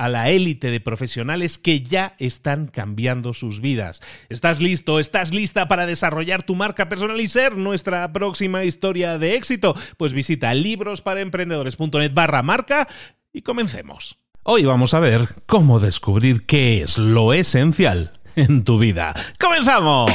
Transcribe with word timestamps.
a 0.00 0.08
la 0.08 0.30
élite 0.30 0.70
de 0.70 0.80
profesionales 0.80 1.58
que 1.58 1.82
ya 1.82 2.14
están 2.18 2.68
cambiando 2.68 3.34
sus 3.34 3.60
vidas. 3.60 4.00
¿Estás 4.30 4.62
listo? 4.62 4.98
¿Estás 4.98 5.34
lista 5.34 5.68
para 5.68 5.84
desarrollar 5.84 6.42
tu 6.42 6.54
marca 6.54 6.88
personal 6.88 7.20
y 7.20 7.28
ser 7.28 7.58
nuestra 7.58 8.10
próxima 8.10 8.64
historia 8.64 9.18
de 9.18 9.34
éxito? 9.34 9.76
Pues 9.98 10.14
visita 10.14 10.54
librosparaemprendedores.net 10.54 12.14
barra 12.14 12.42
marca 12.42 12.88
y 13.30 13.42
comencemos. 13.42 14.16
Hoy 14.42 14.64
vamos 14.64 14.94
a 14.94 15.00
ver 15.00 15.20
cómo 15.44 15.80
descubrir 15.80 16.46
qué 16.46 16.80
es 16.80 16.96
lo 16.96 17.34
esencial 17.34 18.12
en 18.36 18.64
tu 18.64 18.78
vida. 18.78 19.14
¡Comenzamos! 19.38 20.10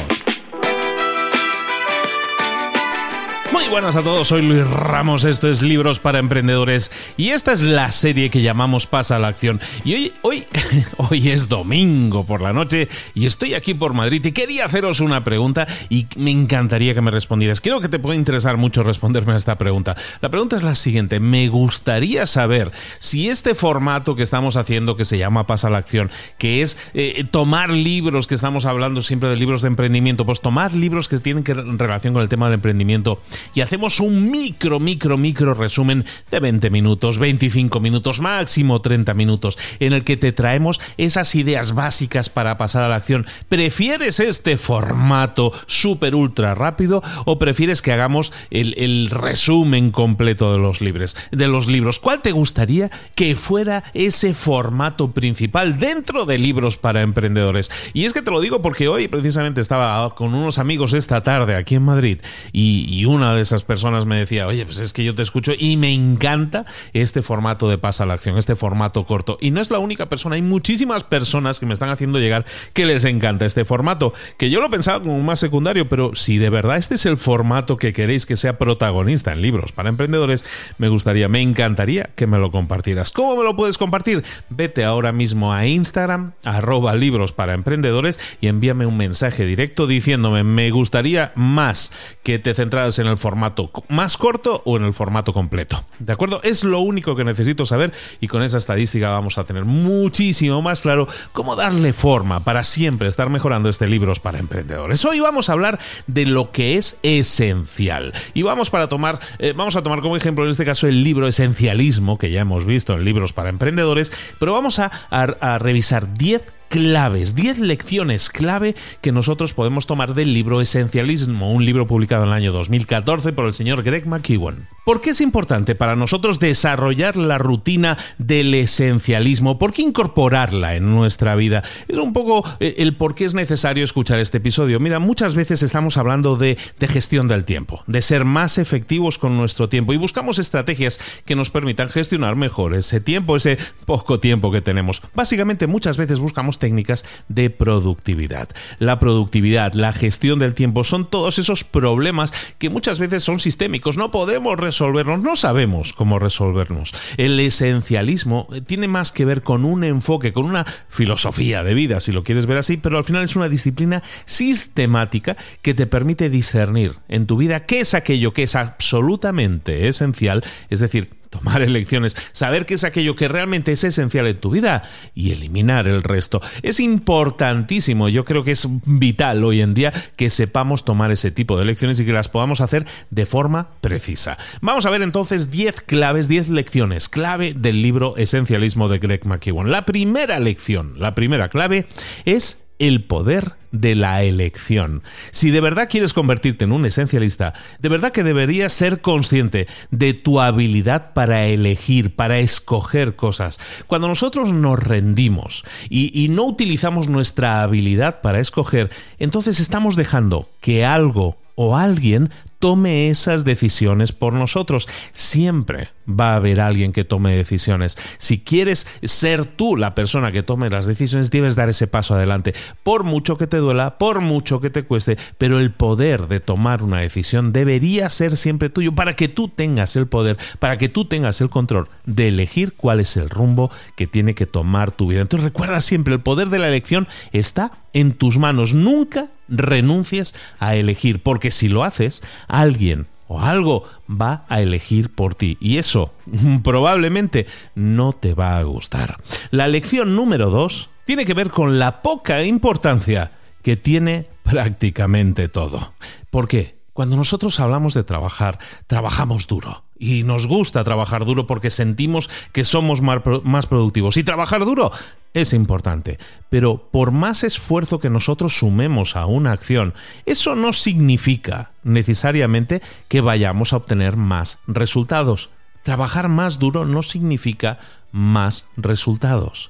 Muy 3.56 3.70
buenas 3.70 3.96
a 3.96 4.04
todos, 4.04 4.28
soy 4.28 4.42
Luis 4.42 4.68
Ramos, 4.68 5.24
esto 5.24 5.50
es 5.50 5.62
Libros 5.62 6.02
para 6.02 6.20
Emprendedores 6.20 6.92
y 7.16 7.30
esta 7.30 7.54
es 7.54 7.62
la 7.62 7.90
serie 7.94 8.30
que 8.30 8.42
llamamos 8.42 8.86
Pasa 8.86 9.16
a 9.16 9.20
la 9.20 9.30
Acción. 9.30 9.62
Y 9.86 9.94
hoy, 9.94 10.14
hoy, 10.24 10.44
hoy 10.98 11.30
es 11.30 11.48
domingo 11.48 12.26
por 12.26 12.42
la 12.42 12.52
noche 12.52 12.90
y 13.14 13.28
estoy 13.28 13.54
aquí 13.54 13.74
por 13.74 13.94
Madrid 13.94 14.26
y 14.26 14.34
quería 14.34 14.66
haceros 14.66 15.00
una 15.00 15.24
pregunta 15.24 15.68
y 15.88 16.06
me 16.18 16.32
encantaría 16.32 16.94
que 16.94 17.00
me 17.00 17.12
respondieras. 17.12 17.62
Creo 17.62 17.80
que 17.80 17.88
te 17.88 17.98
puede 17.98 18.18
interesar 18.18 18.58
mucho 18.58 18.84
responderme 18.84 19.32
a 19.32 19.38
esta 19.38 19.58
pregunta. 19.58 19.96
La 20.20 20.28
pregunta 20.28 20.58
es 20.58 20.64
la 20.64 20.76
siguiente, 20.76 21.22
me 21.22 21.48
gustaría 21.48 22.28
saber 22.28 22.74
si 23.00 23.30
este 23.30 23.56
formato 23.56 24.18
que 24.18 24.24
estamos 24.24 24.58
haciendo 24.58 24.98
que 24.98 25.06
se 25.06 25.18
llama 25.18 25.48
Pasa 25.48 25.68
a 25.68 25.72
la 25.72 25.78
Acción, 25.78 26.12
que 26.38 26.62
es 26.62 26.78
eh, 26.94 27.24
tomar 27.32 27.72
libros, 27.72 28.28
que 28.28 28.36
estamos 28.36 28.66
hablando 28.66 29.02
siempre 29.02 29.30
de 29.30 29.38
libros 29.38 29.62
de 29.62 29.70
emprendimiento, 29.70 30.26
pues 30.26 30.42
tomar 30.42 30.74
libros 30.74 31.08
que 31.08 31.20
tienen 31.20 31.46
que, 31.46 31.54
relación 31.54 32.14
con 32.14 32.22
el 32.22 32.28
tema 32.28 32.48
del 32.48 32.56
emprendimiento 32.56 33.22
y 33.54 33.62
hacemos 33.62 34.00
un 34.00 34.30
micro, 34.32 34.80
micro, 34.80 35.18
micro 35.18 35.54
resumen 35.54 36.06
de 36.32 36.40
20 36.40 36.70
minutos, 36.70 37.20
25 37.20 37.80
minutos, 37.80 38.20
máximo 38.20 38.82
30 38.82 39.14
minutos, 39.14 39.58
en 39.80 39.94
el 39.94 40.04
que 40.04 40.18
te 40.18 40.32
traemos 40.32 40.80
esas 40.98 41.36
ideas 41.36 41.74
básicas 41.74 42.30
para 42.30 42.58
pasar 42.58 42.84
a 42.84 42.90
la 42.90 42.96
acción. 42.96 43.26
¿Prefieres 43.50 44.20
este 44.20 44.58
formato 44.58 45.52
súper 45.68 46.16
ultra 46.16 46.56
rápido 46.56 47.04
o 47.26 47.40
prefieres 47.40 47.82
que 47.82 47.92
hagamos 47.92 48.34
el, 48.50 48.74
el 48.78 49.10
resumen 49.10 49.92
completo 49.92 50.52
de 50.52 50.60
los 50.60 50.82
libros? 50.82 51.16
De 51.32 51.48
los 51.48 51.68
libros. 51.68 52.00
¿Cuál 52.00 52.22
te 52.22 52.32
gustaría 52.32 52.90
que 53.16 53.36
fuera 53.36 53.84
ese 53.94 54.34
formato 54.34 55.12
principal 55.12 55.78
dentro 55.78 56.26
de 56.26 56.38
libros 56.38 56.78
para 56.78 57.02
emprendedores? 57.02 57.72
Y 57.94 58.06
es 58.06 58.14
que 58.14 58.22
te 58.22 58.32
lo 58.32 58.42
digo 58.42 58.62
porque 58.62 58.88
hoy 58.88 59.08
precisamente 59.08 59.62
estaba 59.62 60.14
con 60.16 60.34
unos 60.34 60.60
amigos 60.60 60.94
esta 60.94 61.22
tarde 61.22 61.56
aquí 61.56 61.76
en 61.76 61.84
Madrid 61.84 62.20
y, 62.52 62.86
y 62.90 63.06
una 63.06 63.35
de 63.36 63.42
esas 63.42 63.64
personas 63.64 64.06
me 64.06 64.18
decía, 64.18 64.48
oye, 64.48 64.66
pues 64.66 64.80
es 64.80 64.94
que 64.94 65.04
yo 65.04 65.16
te 65.16 65.24
escucho 65.24 65.54
y 65.58 65.78
me 65.78 65.94
encanta 65.94 66.66
este 66.94 67.22
formato 67.22 67.70
de 67.70 67.78
pasa 67.78 68.04
a 68.04 68.08
la 68.08 68.14
acción, 68.14 68.38
este 68.38 68.56
formato 68.56 69.06
corto. 69.06 69.38
Y 69.42 69.52
no 69.52 69.62
es 69.62 69.70
la 69.70 69.80
única 69.80 70.08
persona, 70.08 70.36
hay 70.36 70.42
muchísimas 70.42 71.04
personas 71.04 71.60
que 71.60 71.66
me 71.66 71.74
están 71.74 71.90
haciendo 71.90 72.20
llegar 72.20 72.46
que 72.74 72.86
les 72.86 73.04
encanta 73.04 73.46
este 73.46 73.66
formato, 73.66 74.14
que 74.38 74.50
yo 74.50 74.62
lo 74.62 74.70
pensaba 74.70 75.02
como 75.02 75.20
más 75.20 75.40
secundario, 75.40 75.88
pero 75.90 76.16
si 76.16 76.38
de 76.38 76.50
verdad 76.50 76.78
este 76.78 76.96
es 76.96 77.06
el 77.06 77.18
formato 77.18 77.78
que 77.78 77.94
queréis 77.94 78.26
que 78.26 78.38
sea 78.38 78.58
protagonista 78.58 79.34
en 79.34 79.42
libros 79.42 79.72
para 79.72 79.90
emprendedores, 79.90 80.46
me 80.78 80.90
gustaría, 80.90 81.30
me 81.30 81.42
encantaría 81.42 82.10
que 82.16 82.28
me 82.28 82.38
lo 82.38 82.52
compartieras. 82.52 83.12
¿Cómo 83.12 83.38
me 83.38 83.44
lo 83.44 83.56
puedes 83.56 83.78
compartir? 83.78 84.24
Vete 84.50 84.84
ahora 84.84 85.12
mismo 85.12 85.54
a 85.54 85.68
Instagram, 85.68 86.34
arroba 86.44 86.96
libros 86.96 87.34
para 87.34 87.54
emprendedores 87.54 88.20
y 88.42 88.48
envíame 88.48 88.86
un 88.86 88.98
mensaje 88.98 89.46
directo 89.46 89.88
diciéndome, 89.88 90.44
me 90.44 90.72
gustaría 90.72 91.32
más 91.36 91.92
que 92.24 92.40
te 92.40 92.54
centraras 92.54 93.00
en 93.00 93.08
el 93.08 93.18
formato 93.26 93.72
más 93.90 94.18
corto 94.18 94.62
o 94.66 94.78
en 94.78 94.84
el 94.84 94.94
formato 94.94 95.34
completo. 95.34 95.84
¿De 95.98 96.14
acuerdo? 96.14 96.42
Es 96.44 96.64
lo 96.64 96.82
único 96.82 97.16
que 97.16 97.24
necesito 97.24 97.66
saber 97.66 97.92
y 98.20 98.28
con 98.28 98.44
esa 98.44 98.60
estadística 98.60 99.10
vamos 99.10 99.40
a 99.40 99.46
tener 99.46 99.66
muchísimo 99.66 100.62
más 100.62 100.84
claro 100.84 101.08
cómo 101.32 101.56
darle 101.56 101.92
forma 101.92 102.44
para 102.44 102.64
siempre 102.64 103.08
estar 103.08 103.32
mejorando 103.32 103.68
este 103.68 103.88
libros 103.88 104.20
para 104.20 104.38
emprendedores. 104.38 105.04
Hoy 105.06 105.22
vamos 105.22 105.50
a 105.50 105.54
hablar 105.54 105.80
de 106.06 106.28
lo 106.28 106.52
que 106.52 106.78
es 106.78 107.00
esencial 107.02 108.14
y 108.36 108.44
vamos 108.44 108.70
para 108.70 108.90
tomar 108.90 109.18
eh, 109.40 109.54
vamos 109.58 109.76
a 109.76 109.82
tomar 109.82 110.02
como 110.02 110.16
ejemplo 110.16 110.44
en 110.44 110.52
este 110.52 110.64
caso 110.64 110.86
el 110.86 111.04
libro 111.04 111.28
Esencialismo 111.28 112.20
que 112.20 112.30
ya 112.30 112.42
hemos 112.42 112.64
visto 112.64 112.94
en 112.94 113.06
libros 113.06 113.34
para 113.34 113.50
emprendedores, 113.50 114.12
pero 114.40 114.54
vamos 114.54 114.78
a, 114.78 114.92
a, 115.10 115.58
revisar 115.58 116.14
10 116.14 116.44
claves, 116.76 117.36
10 117.36 117.60
lecciones 117.60 118.30
clave 118.30 118.76
que 119.00 119.14
nosotros 119.14 119.54
podemos 119.54 119.88
tomar 119.88 120.14
del 120.14 120.34
libro 120.34 120.60
Esencialismo, 120.60 121.54
un 121.54 121.64
libro 121.64 121.88
publicado 121.88 122.24
en 122.24 122.32
el 122.32 122.36
año 122.36 122.52
2014 122.52 123.32
por 123.32 123.46
el 123.46 123.54
señor 123.54 123.82
Greg 123.82 124.06
McKeown. 124.06 124.68
¿Por 124.84 125.02
qué 125.02 125.12
es 125.12 125.22
importante 125.22 125.74
para 125.74 125.96
nosotros 125.96 126.40
desarrollar 126.40 127.16
la 127.16 127.38
rutina 127.38 127.98
del 128.18 128.54
esencialismo? 128.54 129.58
¿Por 129.58 129.74
qué 129.74 129.82
incorporarla 129.82 130.76
en 130.76 130.94
nuestra 130.94 131.36
vida? 131.36 131.64
Es 131.88 131.98
un 131.98 132.14
poco 132.14 132.48
eh, 132.60 132.76
el 132.78 132.96
por 132.96 133.16
qué 133.16 133.26
es 133.26 133.34
necesario 133.34 133.84
escuchar 133.84 134.20
este 134.20 134.38
episodio. 134.38 134.80
Mira, 134.80 135.00
muchas 135.00 135.34
veces 135.34 135.64
estamos 135.64 135.98
hablando 135.98 136.36
de, 136.36 136.58
de 136.78 136.88
gestión 136.88 137.28
del 137.28 137.46
tiempo, 137.46 137.84
de 137.88 138.02
ser 138.02 138.26
más 138.26 138.58
efectivos 138.58 139.18
con 139.18 139.38
nuestro 139.38 139.70
tiempo 139.70 139.94
y 139.94 139.98
buscamos 139.98 140.38
estrategias 140.40 141.00
que 141.26 141.36
nos 141.38 141.50
permitan 141.50 141.90
gestionar 141.90 142.36
mejor 142.36 142.76
ese 142.76 143.00
tiempo, 143.00 143.38
ese 143.38 143.58
poco 143.86 144.20
tiempo 144.20 144.52
que 144.52 144.62
tenemos. 144.62 145.02
Básicamente 145.16 145.66
muchas 145.66 145.98
veces 145.98 146.20
buscamos 146.20 146.60
técnicas 146.66 147.06
de 147.30 147.52
productividad. 147.52 148.50
La 148.80 148.98
productividad, 148.98 149.74
la 149.76 149.94
gestión 149.94 150.40
del 150.40 150.56
tiempo 150.56 150.84
son 150.84 151.08
todos 151.08 151.38
esos 151.38 151.64
problemas 151.64 152.34
que 152.58 152.72
muchas 152.72 152.98
veces 152.98 153.24
son 153.24 153.40
sistémicos. 153.40 153.98
No 153.98 154.10
podemos 154.10 154.58
resolvernos, 154.58 155.20
no 155.20 155.36
sabemos 155.36 155.94
cómo 155.94 156.18
resolvernos. 156.18 156.96
El 157.18 157.40
esencialismo 157.40 158.48
tiene 158.66 158.88
más 158.88 159.12
que 159.12 159.26
ver 159.26 159.44
con 159.44 159.64
un 159.64 159.84
enfoque, 159.84 160.34
con 160.34 160.46
una 160.46 160.66
filosofía 160.88 161.62
de 161.62 161.76
vida, 161.76 162.00
si 162.00 162.12
lo 162.12 162.24
quieres 162.24 162.48
ver 162.48 162.58
así, 162.58 162.78
pero 162.78 162.98
al 162.98 163.04
final 163.04 163.24
es 163.24 163.36
una 163.36 163.48
disciplina 163.48 164.02
sistemática 164.26 165.38
que 165.62 165.76
te 165.76 165.86
permite 165.86 166.32
discernir 166.32 166.94
en 167.10 167.28
tu 167.28 167.38
vida 167.38 167.68
qué 167.68 167.82
es 167.82 167.94
aquello 167.94 168.34
que 168.34 168.42
es 168.42 168.56
absolutamente 168.56 169.88
esencial, 169.88 170.44
es 170.72 170.80
decir, 170.80 171.12
tomar 171.38 171.62
elecciones, 171.62 172.16
saber 172.32 172.66
qué 172.66 172.76
es 172.76 172.84
aquello 172.84 173.16
que 173.16 173.28
realmente 173.28 173.72
es 173.72 173.84
esencial 173.84 174.28
en 174.28 174.38
tu 174.38 174.52
vida 174.52 174.84
y 175.14 175.32
eliminar 175.32 175.88
el 175.88 176.04
resto. 176.04 176.42
Es 176.62 176.80
importantísimo, 176.80 178.10
yo 178.10 178.26
creo 178.26 178.44
que 178.44 178.52
es 178.52 178.68
vital 178.86 179.44
hoy 179.44 179.62
en 179.62 179.74
día 179.74 179.92
que 180.16 180.30
sepamos 180.30 180.86
tomar 180.86 181.12
ese 181.12 181.32
tipo 181.32 181.58
de 181.58 181.64
elecciones 181.64 182.00
y 182.00 182.06
que 182.06 182.14
las 182.14 182.30
podamos 182.30 182.62
hacer 182.62 182.86
de 183.10 183.26
forma 183.26 183.70
precisa. 183.82 184.38
Vamos 184.62 184.86
a 184.86 184.90
ver 184.90 185.02
entonces 185.02 185.52
10 185.52 185.82
claves, 185.82 186.28
10 186.28 186.50
lecciones 186.50 187.10
clave 187.10 187.54
del 187.54 187.82
libro 187.82 188.16
Esencialismo 188.18 188.88
de 188.88 189.00
Greg 189.00 189.26
McKeown. 189.26 189.72
La 189.72 189.86
primera 189.86 190.40
lección, 190.40 190.94
la 190.98 191.16
primera 191.16 191.50
clave 191.50 191.88
es 192.26 192.60
el 192.80 193.04
poder 193.04 193.54
de 193.72 193.96
la 193.96 194.24
elección. 194.24 195.04
Si 195.32 195.52
de 195.52 195.62
verdad 195.62 195.90
quieres 195.90 196.14
convertirte 196.14 196.66
en 196.66 196.72
un 196.72 196.86
esencialista, 196.86 197.54
de 197.80 197.90
verdad 197.90 198.12
que 198.12 198.24
deberías 198.24 198.74
ser 198.74 199.02
consciente 199.02 199.68
de 199.92 200.14
tu 200.14 200.40
habilidad 200.40 201.14
para 201.14 201.46
elegir, 201.46 202.16
para 202.16 202.40
escoger 202.40 203.16
cosas. 203.16 203.60
Cuando 203.88 204.08
nosotros 204.08 204.54
nos 204.54 204.80
rendimos 204.80 205.66
y, 205.90 206.26
no 206.30 206.46
utilizamos 206.46 207.08
nuestra 207.08 207.62
habilidad 207.62 208.22
para 208.22 208.40
escoger, 208.40 208.90
entonces 209.20 209.60
estamos 209.60 209.96
dejando 209.96 210.50
que 210.60 210.84
algo 210.86 211.38
o 211.56 211.78
alguien 211.78 212.32
tome 212.66 213.12
esas 213.12 213.46
decisiones 213.46 214.12
por 214.12 214.34
nosotros. 214.34 214.90
Siempre 215.14 215.90
va 216.10 216.34
a 216.34 216.38
haber 216.38 216.60
alguien 216.60 216.94
que 216.94 217.04
tome 217.04 217.36
decisiones. 217.36 217.96
Si 218.18 218.40
quieres 218.40 218.88
ser 219.04 219.46
tú 219.46 219.78
la 219.78 219.94
persona 219.94 220.32
que 220.32 220.42
tome 220.42 220.72
las 220.72 220.88
decisiones, 220.88 221.30
debes 221.30 221.56
dar 221.56 221.70
ese 221.70 221.86
paso 221.86 222.16
adelante. 222.16 222.56
Por 222.82 223.04
mucho 223.04 223.38
que 223.38 223.46
te 223.46 223.58
duela, 223.58 224.00
por 224.00 224.20
mucho 224.20 224.62
que 224.62 224.72
te 224.72 224.82
cueste, 224.82 225.16
pero 225.38 225.60
el 225.60 225.74
poder 225.74 226.28
de 226.28 226.40
tomar 226.40 226.82
una 226.82 227.02
decisión 227.02 227.54
debería 227.54 228.10
ser 228.10 228.36
siempre 228.36 228.70
tuyo 228.70 228.96
para 228.96 229.14
que 229.14 229.28
tú 229.28 229.48
tengas 229.48 229.96
el 229.96 230.08
poder, 230.08 230.38
para 230.58 230.80
que 230.80 230.90
tú 230.90 231.06
tengas 231.06 231.42
el 231.42 231.52
control 231.52 231.88
de 232.08 232.30
elegir 232.30 232.74
cuál 232.74 233.00
es 233.00 233.16
el 233.16 233.30
rumbo 233.30 233.70
que 233.96 234.08
tiene 234.08 234.34
que 234.34 234.48
tomar 234.48 234.92
tu 234.92 235.06
vida. 235.06 235.22
Entonces 235.22 235.44
recuerda 235.44 235.82
siempre, 235.82 236.16
el 236.16 236.22
poder 236.22 236.50
de 236.50 236.58
la 236.58 236.68
elección 236.68 237.08
está 237.32 237.74
en 237.94 238.14
tus 238.14 238.38
manos. 238.38 238.74
Nunca 238.74 239.30
renuncies 239.48 240.36
a 240.60 240.76
elegir, 240.76 241.22
porque 241.22 241.50
si 241.50 241.70
lo 241.70 241.84
haces, 241.84 242.22
alguien 242.60 243.08
o 243.28 243.40
algo 243.40 243.84
va 244.10 244.46
a 244.50 244.62
elegir 244.62 245.14
por 245.14 245.36
ti 245.36 245.58
y 245.60 245.78
eso 245.78 246.14
probablemente 246.64 247.48
no 247.74 248.14
te 248.14 248.34
va 248.34 248.58
a 248.58 248.64
gustar. 248.64 249.18
La 249.52 249.68
lección 249.68 250.16
número 250.16 250.50
dos 250.50 250.90
tiene 251.06 251.26
que 251.26 251.34
ver 251.34 251.50
con 251.50 251.80
la 251.80 252.02
poca 252.02 252.44
importancia 252.44 253.32
que 253.62 253.78
tiene 253.78 254.28
prácticamente 254.44 255.50
todo. 255.50 255.94
¿Por 256.30 256.48
qué? 256.48 256.75
Cuando 256.96 257.18
nosotros 257.18 257.60
hablamos 257.60 257.94
de 257.94 258.06
trabajar, 258.06 258.58
trabajamos 258.88 259.48
duro. 259.48 259.84
Y 260.00 260.24
nos 260.24 260.48
gusta 260.48 260.82
trabajar 260.86 261.26
duro 261.26 261.46
porque 261.46 261.70
sentimos 261.70 262.30
que 262.54 262.64
somos 262.64 263.02
más 263.02 263.66
productivos. 263.66 264.16
Y 264.16 264.24
trabajar 264.24 264.64
duro 264.64 264.92
es 265.34 265.52
importante. 265.52 266.18
Pero 266.50 266.90
por 266.92 267.12
más 267.12 267.44
esfuerzo 267.44 268.00
que 268.00 268.10
nosotros 268.10 268.58
sumemos 268.58 269.18
a 269.18 269.26
una 269.26 269.52
acción, 269.52 269.94
eso 270.26 270.56
no 270.56 270.72
significa 270.72 271.72
necesariamente 271.84 272.82
que 273.10 273.20
vayamos 273.20 273.74
a 273.74 273.78
obtener 273.78 274.16
más 274.16 274.60
resultados. 274.66 275.50
Trabajar 275.84 276.30
más 276.30 276.60
duro 276.60 276.86
no 276.86 277.04
significa 277.04 277.78
más 278.14 278.70
resultados. 278.78 279.70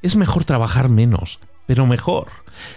Es 0.00 0.16
mejor 0.16 0.46
trabajar 0.46 0.88
menos, 0.88 1.40
pero 1.66 1.86
mejor. 1.86 2.28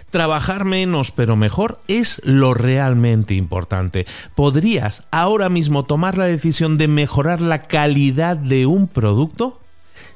Trabajar 0.10 0.66
menos, 0.66 1.12
pero 1.12 1.36
mejor 1.36 1.80
es 1.88 2.22
lo 2.24 2.54
realmente 2.54 3.36
importante. 3.36 4.06
¿Podrías 4.36 5.04
ahora 5.12 5.50
mismo 5.50 5.86
tomar 5.86 6.18
la 6.18 6.26
decisión 6.26 6.78
de 6.78 6.88
mejorar 6.88 7.42
la 7.42 7.62
calidad 7.64 8.38
de 8.38 8.66
un 8.66 8.88
producto? 8.88 9.60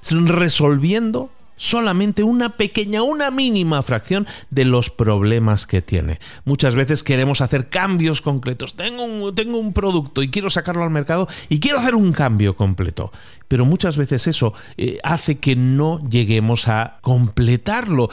Resolviendo 0.09 1.29
solamente 1.61 2.23
una 2.23 2.57
pequeña, 2.57 3.03
una 3.03 3.29
mínima 3.29 3.83
fracción 3.83 4.25
de 4.49 4.65
los 4.65 4.89
problemas 4.89 5.67
que 5.67 5.83
tiene. 5.83 6.19
Muchas 6.43 6.73
veces 6.73 7.03
queremos 7.03 7.39
hacer 7.39 7.69
cambios 7.69 8.23
concretos. 8.23 8.75
Tengo 8.75 9.03
un, 9.03 9.35
tengo 9.35 9.59
un 9.59 9.71
producto 9.71 10.23
y 10.23 10.31
quiero 10.31 10.49
sacarlo 10.49 10.81
al 10.81 10.89
mercado 10.89 11.27
y 11.49 11.59
quiero 11.59 11.77
hacer 11.77 11.93
un 11.93 12.13
cambio 12.13 12.55
completo. 12.55 13.11
Pero 13.47 13.65
muchas 13.65 13.95
veces 13.95 14.25
eso 14.25 14.55
eh, 14.75 14.97
hace 15.03 15.37
que 15.37 15.55
no 15.55 16.01
lleguemos 16.09 16.67
a 16.67 16.97
completarlo 17.01 18.09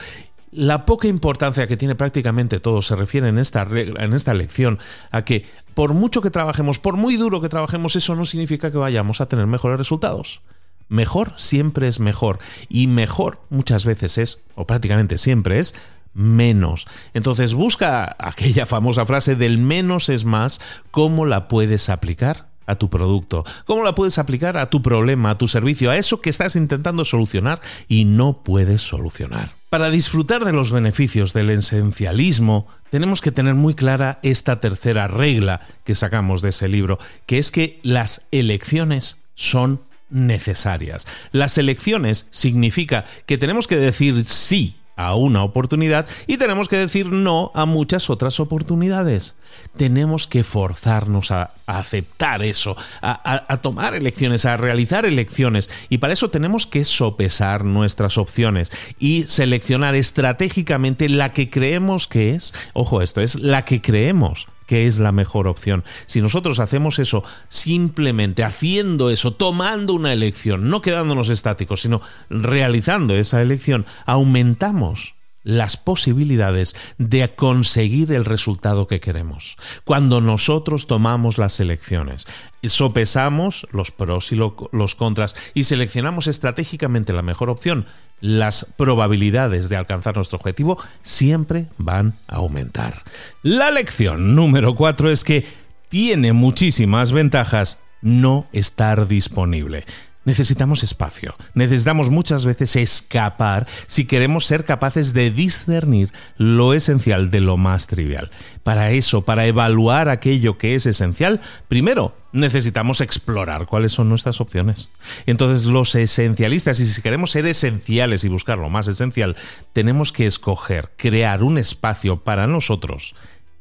la 0.51 0.87
poca 0.87 1.09
importancia 1.09 1.67
que 1.67 1.77
tiene 1.77 1.95
prácticamente 1.95 2.61
todo 2.61 2.83
se 2.83 2.97
refiere 2.97 3.29
en 3.29 3.39
esta, 3.39 3.67
en 3.71 4.15
esta 4.15 4.35
lección 4.35 4.79
a 5.11 5.25
que 5.25 5.45
por 5.75 5.95
mucho 5.95 6.23
que 6.23 6.31
trabajemos, 6.31 6.79
por 6.79 6.97
muy 6.97 7.17
duro 7.17 7.41
que 7.41 7.49
trabajemos, 7.49 7.97
eso 7.97 8.15
no 8.17 8.25
significa 8.25 8.73
que 8.73 8.79
vayamos 8.79 9.21
a 9.21 9.27
tener 9.27 9.47
mejores 9.47 9.79
resultados. 9.79 10.41
Mejor 10.89 11.35
siempre 11.37 11.87
es 11.87 12.01
mejor 12.01 12.39
y 12.69 12.87
mejor 12.87 13.41
muchas 13.51 13.85
veces 13.85 14.19
es, 14.19 14.43
o 14.55 14.67
prácticamente 14.67 15.19
siempre 15.19 15.59
es, 15.59 15.75
menos. 16.15 16.87
Entonces 17.15 17.55
busca 17.55 18.17
aquella 18.19 18.67
famosa 18.67 19.07
frase 19.07 19.37
del 19.37 19.59
menos 19.59 20.09
es 20.09 20.25
más, 20.25 20.61
¿cómo 20.91 21.27
la 21.27 21.47
puedes 21.47 21.91
aplicar? 21.91 22.48
A 22.69 22.77
tu 22.77 22.89
producto? 22.89 23.45
¿Cómo 23.65 23.83
la 23.83 23.95
puedes 23.95 24.19
aplicar 24.19 24.57
a 24.57 24.71
tu 24.71 24.83
problema, 24.83 25.31
a 25.31 25.39
tu 25.39 25.49
servicio, 25.49 25.91
a 25.91 25.97
eso 25.97 26.21
que 26.21 26.31
estás 26.31 26.55
intentando 26.55 27.05
solucionar 27.05 27.61
y 27.89 28.05
no 28.05 28.43
puedes 28.45 28.83
solucionar? 28.83 29.57
Para 29.71 29.91
disfrutar 29.91 30.45
de 30.45 30.53
los 30.53 30.71
beneficios 30.71 31.33
del 31.33 31.51
esencialismo, 31.51 32.69
tenemos 32.91 33.21
que 33.21 33.33
tener 33.33 33.55
muy 33.55 33.75
clara 33.75 34.19
esta 34.23 34.61
tercera 34.61 35.09
regla 35.09 35.61
que 35.85 35.95
sacamos 35.95 36.41
de 36.43 36.51
ese 36.51 36.69
libro, 36.69 36.99
que 37.27 37.39
es 37.39 37.51
que 37.51 37.81
las 37.83 38.27
elecciones 38.31 39.19
son 39.35 39.83
necesarias. 40.11 41.07
Las 41.33 41.59
elecciones 41.59 42.29
significa 42.31 43.05
que 43.27 43.39
tenemos 43.39 43.67
que 43.67 43.77
decir 43.77 44.25
sí 44.25 44.78
a 44.99 45.15
una 45.15 45.45
oportunidad 45.45 46.07
y 46.27 46.37
tenemos 46.37 46.69
que 46.69 46.77
decir 46.77 47.11
no 47.11 47.53
a 47.55 47.65
muchas 47.65 48.11
otras 48.11 48.41
oportunidades. 48.41 49.37
Tenemos 49.77 50.27
que 50.27 50.43
forzarnos 50.45 51.31
a, 51.31 51.55
aceptar 51.67 52.43
eso, 52.43 52.77
a, 53.01 53.45
a, 53.49 53.57
tomar 53.59 53.95
elecciones, 53.95 54.45
a 54.45 54.57
realizar 54.57 55.07
elecciones. 55.07 55.71
Y 55.89 55.99
para 55.99 56.13
eso 56.13 56.31
tenemos 56.31 56.67
que 56.67 56.85
sopesar 56.85 57.65
nuestras 57.65 58.19
opciones 58.19 58.73
y 58.99 59.23
seleccionar 59.29 59.95
estratégicamente 59.95 61.09
la 61.09 61.33
que 61.33 61.49
creemos 61.49 62.09
que 62.09 62.35
es, 62.35 62.53
ojo 62.73 63.01
esto, 63.01 63.21
es 63.21 63.37
la 63.37 63.65
que 63.65 63.81
creemos 63.81 64.49
que 64.69 64.87
es 64.87 64.99
la 64.99 65.13
mejor 65.13 65.49
opción. 65.49 65.83
Si 66.07 66.21
nosotros 66.21 66.61
hacemos 66.61 66.99
eso 66.99 67.25
simplemente 67.49 68.45
haciendo 68.45 69.11
eso, 69.11 69.33
tomando 69.33 69.95
una 69.95 70.13
elección, 70.13 70.69
no 70.69 70.83
quedándonos 70.83 71.31
estáticos, 71.31 71.81
sino 71.81 72.03
realizando 72.29 73.17
esa 73.17 73.41
elección, 73.41 73.87
aumentamos 74.05 75.17
las 75.43 75.79
posibilidades 75.79 76.77
de 76.99 77.27
conseguir 77.35 78.13
el 78.13 78.27
resultado 78.27 78.87
que 78.87 79.01
queremos. 79.01 79.57
Cuando 79.85 80.21
nosotros 80.21 80.87
tomamos 80.87 81.39
las 81.39 81.59
elecciones, 81.61 82.27
sopesamos 82.63 83.67
los 83.71 83.91
pros 83.91 84.33
y 84.33 84.37
los 84.37 84.95
contras 84.95 85.35
y 85.55 85.65
seleccionamos 85.65 86.27
estratégicamente 86.27 87.15
la 87.15 87.23
mejor 87.23 87.49
opción, 87.49 87.87
las 88.21 88.67
probabilidades 88.77 89.69
de 89.69 89.77
alcanzar 89.77 90.17
nuestro 90.17 90.39
objetivo 90.39 90.79
siempre 91.03 91.67
van 91.79 92.19
a 92.27 92.37
aumentar. 92.37 93.03
La 93.43 93.71
lección 93.71 94.35
número 94.35 94.75
4 94.75 95.11
es 95.11 95.25
que 95.25 95.47
tiene 95.89 96.33
muchísimas 96.33 97.13
ventajas 97.13 97.81
no 98.03 98.47
estar 98.53 99.09
disponible. 99.09 99.85
Necesitamos 100.29 100.83
espacio, 100.83 101.35
necesitamos 101.55 102.11
muchas 102.11 102.45
veces 102.45 102.77
escapar 102.77 103.67
si 103.87 104.05
queremos 104.05 104.45
ser 104.45 104.67
capaces 104.67 105.15
de 105.15 105.31
discernir 105.31 106.13
lo 106.37 106.75
esencial 106.75 107.31
de 107.31 107.41
lo 107.41 107.57
más 107.57 107.87
trivial. 107.87 108.31
Para 108.63 108.91
eso, 108.91 109.25
para 109.25 109.47
evaluar 109.47 110.11
aquello 110.11 110.59
que 110.59 110.75
es 110.75 110.85
esencial, 110.85 111.41
primero 111.69 112.15
necesitamos 112.33 113.01
explorar 113.01 113.65
cuáles 113.65 113.93
son 113.93 114.11
nuestras 114.11 114.43
opciones. 114.43 114.91
Entonces 115.25 115.65
los 115.65 115.95
esencialistas, 115.95 116.79
y 116.79 116.85
si 116.85 117.01
queremos 117.01 117.31
ser 117.31 117.47
esenciales 117.47 118.23
y 118.23 118.29
buscar 118.29 118.59
lo 118.59 118.69
más 118.69 118.87
esencial, 118.87 119.35
tenemos 119.73 120.13
que 120.13 120.27
escoger, 120.27 120.91
crear 120.99 121.43
un 121.43 121.57
espacio 121.57 122.23
para 122.23 122.47
nosotros 122.47 123.15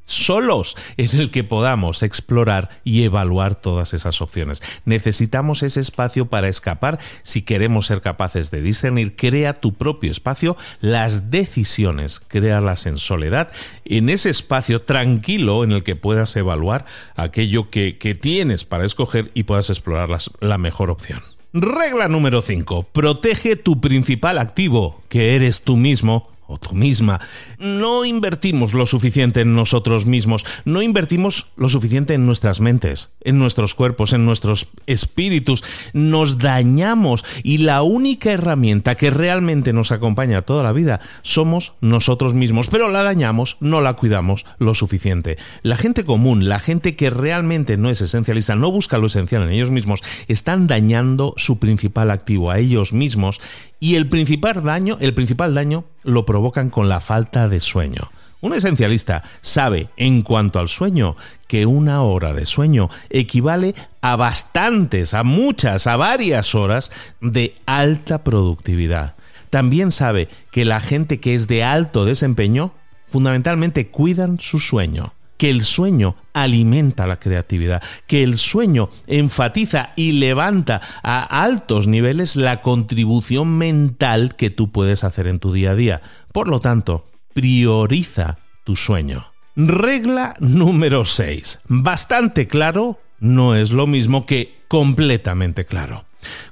solos 0.08 0.76
en 0.98 1.20
el 1.20 1.30
que 1.30 1.44
podamos 1.44 2.02
explorar 2.02 2.70
y 2.84 3.04
evaluar 3.04 3.56
todas 3.56 3.94
esas 3.94 4.22
opciones. 4.22 4.64
Necesitamos 4.86 5.62
ese 5.62 5.82
espacio 5.82 6.28
para 6.28 6.48
escapar 6.48 6.98
si 7.24 7.44
queremos 7.44 7.86
ser 7.86 8.02
capaces 8.02 8.50
de 8.50 8.62
discernir. 8.62 9.16
Crea 9.16 9.60
tu 9.60 9.74
propio 9.74 10.10
espacio, 10.10 10.58
las 10.82 11.30
decisiones, 11.30 12.20
créalas 12.20 12.86
en 12.86 12.98
soledad, 12.98 13.52
en 13.86 14.10
ese 14.10 14.30
espacio 14.30 14.82
tranquilo 14.82 15.64
en 15.64 15.72
el 15.72 15.84
que 15.84 15.96
puedas 15.96 16.36
evaluar 16.36 16.86
aquello 17.16 17.70
que, 17.70 17.98
tienes 18.22 18.64
para 18.64 18.86
escoger 18.86 19.32
y 19.34 19.44
puedas 19.44 19.70
explorar 19.70 20.10
la 20.40 20.58
mejor 20.58 20.90
opción. 20.90 21.22
Regla 21.54 22.08
número 22.08 22.42
5. 22.42 22.84
Protege 22.94 23.58
tu 23.58 23.82
principal 23.82 24.38
activo, 24.38 25.02
que 25.10 25.36
eres 25.36 25.64
tú 25.64 25.76
mismo 25.76 26.30
o 26.48 26.58
tú 26.58 26.74
misma, 26.74 27.20
no 27.60 28.06
invertimos 28.06 28.74
lo 28.74 28.86
suficiente 28.86 29.42
en 29.42 29.56
nosotros 29.56 30.06
mismos, 30.06 30.46
no 30.66 30.82
invertimos 30.82 31.48
lo 31.58 31.70
suficiente 31.70 32.14
en 32.14 32.26
nuestras 32.26 32.62
mentes, 32.62 33.14
en 33.24 33.38
nuestros 33.38 33.76
cuerpos, 33.76 34.14
en 34.14 34.26
nuestros 34.26 34.68
espíritus, 34.86 35.64
nos 35.94 36.38
dañamos 36.38 37.26
y 37.44 37.60
la 37.60 37.82
única 37.82 38.32
herramienta 38.32 38.96
que 38.96 39.10
realmente 39.10 39.74
nos 39.74 39.92
acompaña 39.92 40.42
toda 40.42 40.64
la 40.64 40.72
vida 40.72 41.00
somos 41.22 41.74
nosotros 41.82 42.34
mismos, 42.34 42.68
pero 42.68 42.90
la 42.90 43.04
dañamos, 43.04 43.58
no 43.60 43.82
la 43.82 43.94
cuidamos 43.94 44.46
lo 44.60 44.74
suficiente. 44.74 45.38
La 45.62 45.78
gente 45.78 46.06
común, 46.06 46.48
la 46.48 46.60
gente 46.60 46.96
que 46.96 47.10
realmente 47.10 47.78
no 47.78 47.90
es 47.90 48.02
esencialista, 48.02 48.56
no 48.56 48.72
busca 48.72 48.98
lo 48.98 49.08
esencial 49.08 49.44
en 49.44 49.52
ellos 49.52 49.72
mismos, 49.72 50.04
están 50.28 50.68
dañando 50.68 51.34
su 51.38 51.60
principal 51.60 52.12
activo 52.12 52.52
a 52.52 52.60
ellos 52.60 52.94
mismos 52.94 53.42
y 53.80 53.96
el 53.96 54.08
principal 54.10 54.64
daño, 54.64 54.98
el 55.00 55.14
principal 55.14 55.54
daño 55.54 55.86
lo 56.04 56.26
provocan 56.26 56.70
con 56.70 56.90
la 56.90 57.00
falta 57.00 57.48
de 57.48 57.60
sueño. 57.60 58.10
Un 58.40 58.54
esencialista 58.54 59.24
sabe, 59.42 59.90
en 59.98 60.22
cuanto 60.22 60.60
al 60.60 60.70
sueño, 60.70 61.16
que 61.48 61.66
una 61.66 62.04
hora 62.04 62.34
de 62.34 62.46
sueño 62.46 62.90
equivale 63.10 63.74
a 64.02 64.16
bastantes, 64.16 65.14
a 65.14 65.24
muchas, 65.24 65.88
a 65.88 65.98
varias 65.98 66.54
horas 66.54 66.92
de 67.20 67.56
alta 67.66 68.24
productividad. 68.24 69.16
También 69.50 69.92
sabe 69.92 70.28
que 70.52 70.66
la 70.66 70.80
gente 70.80 71.20
que 71.20 71.34
es 71.34 71.48
de 71.48 71.64
alto 71.64 72.06
desempeño 72.06 72.74
fundamentalmente 73.08 73.88
cuidan 73.88 74.40
su 74.40 74.60
sueño 74.60 75.14
que 75.38 75.50
el 75.50 75.64
sueño 75.64 76.16
alimenta 76.34 77.08
la 77.08 77.20
creatividad, 77.20 77.82
que 78.08 78.24
el 78.24 78.38
sueño 78.38 78.90
enfatiza 79.08 79.92
y 79.96 80.14
levanta 80.14 80.82
a 81.04 81.44
altos 81.44 81.88
niveles 81.88 82.36
la 82.36 82.62
contribución 82.62 83.58
mental 83.58 84.36
que 84.36 84.50
tú 84.50 84.72
puedes 84.72 85.04
hacer 85.04 85.28
en 85.28 85.40
tu 85.40 85.52
día 85.52 85.72
a 85.72 85.76
día. 85.76 86.02
Por 86.32 86.48
lo 86.48 86.60
tanto, 86.60 87.08
prioriza 87.34 88.40
tu 88.64 88.76
sueño. 88.76 89.26
Regla 89.56 90.36
número 90.40 91.06
6. 91.06 91.62
Bastante 91.68 92.48
claro 92.48 93.00
no 93.20 93.56
es 93.56 93.72
lo 93.72 93.88
mismo 93.88 94.26
que 94.26 94.58
completamente 94.68 95.66
claro. 95.66 96.06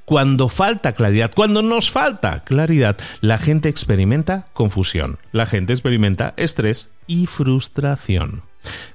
Cuando 0.06 0.50
falta 0.50 0.94
claridad, 0.94 1.32
cuando 1.36 1.62
nos 1.62 1.92
falta 1.92 2.44
claridad, 2.44 2.98
la 3.22 3.38
gente 3.38 3.70
experimenta 3.70 4.48
confusión, 4.54 5.18
la 5.32 5.46
gente 5.46 5.74
experimenta 5.74 6.34
estrés 6.38 6.92
y 7.08 7.25
frustración. 7.25 8.44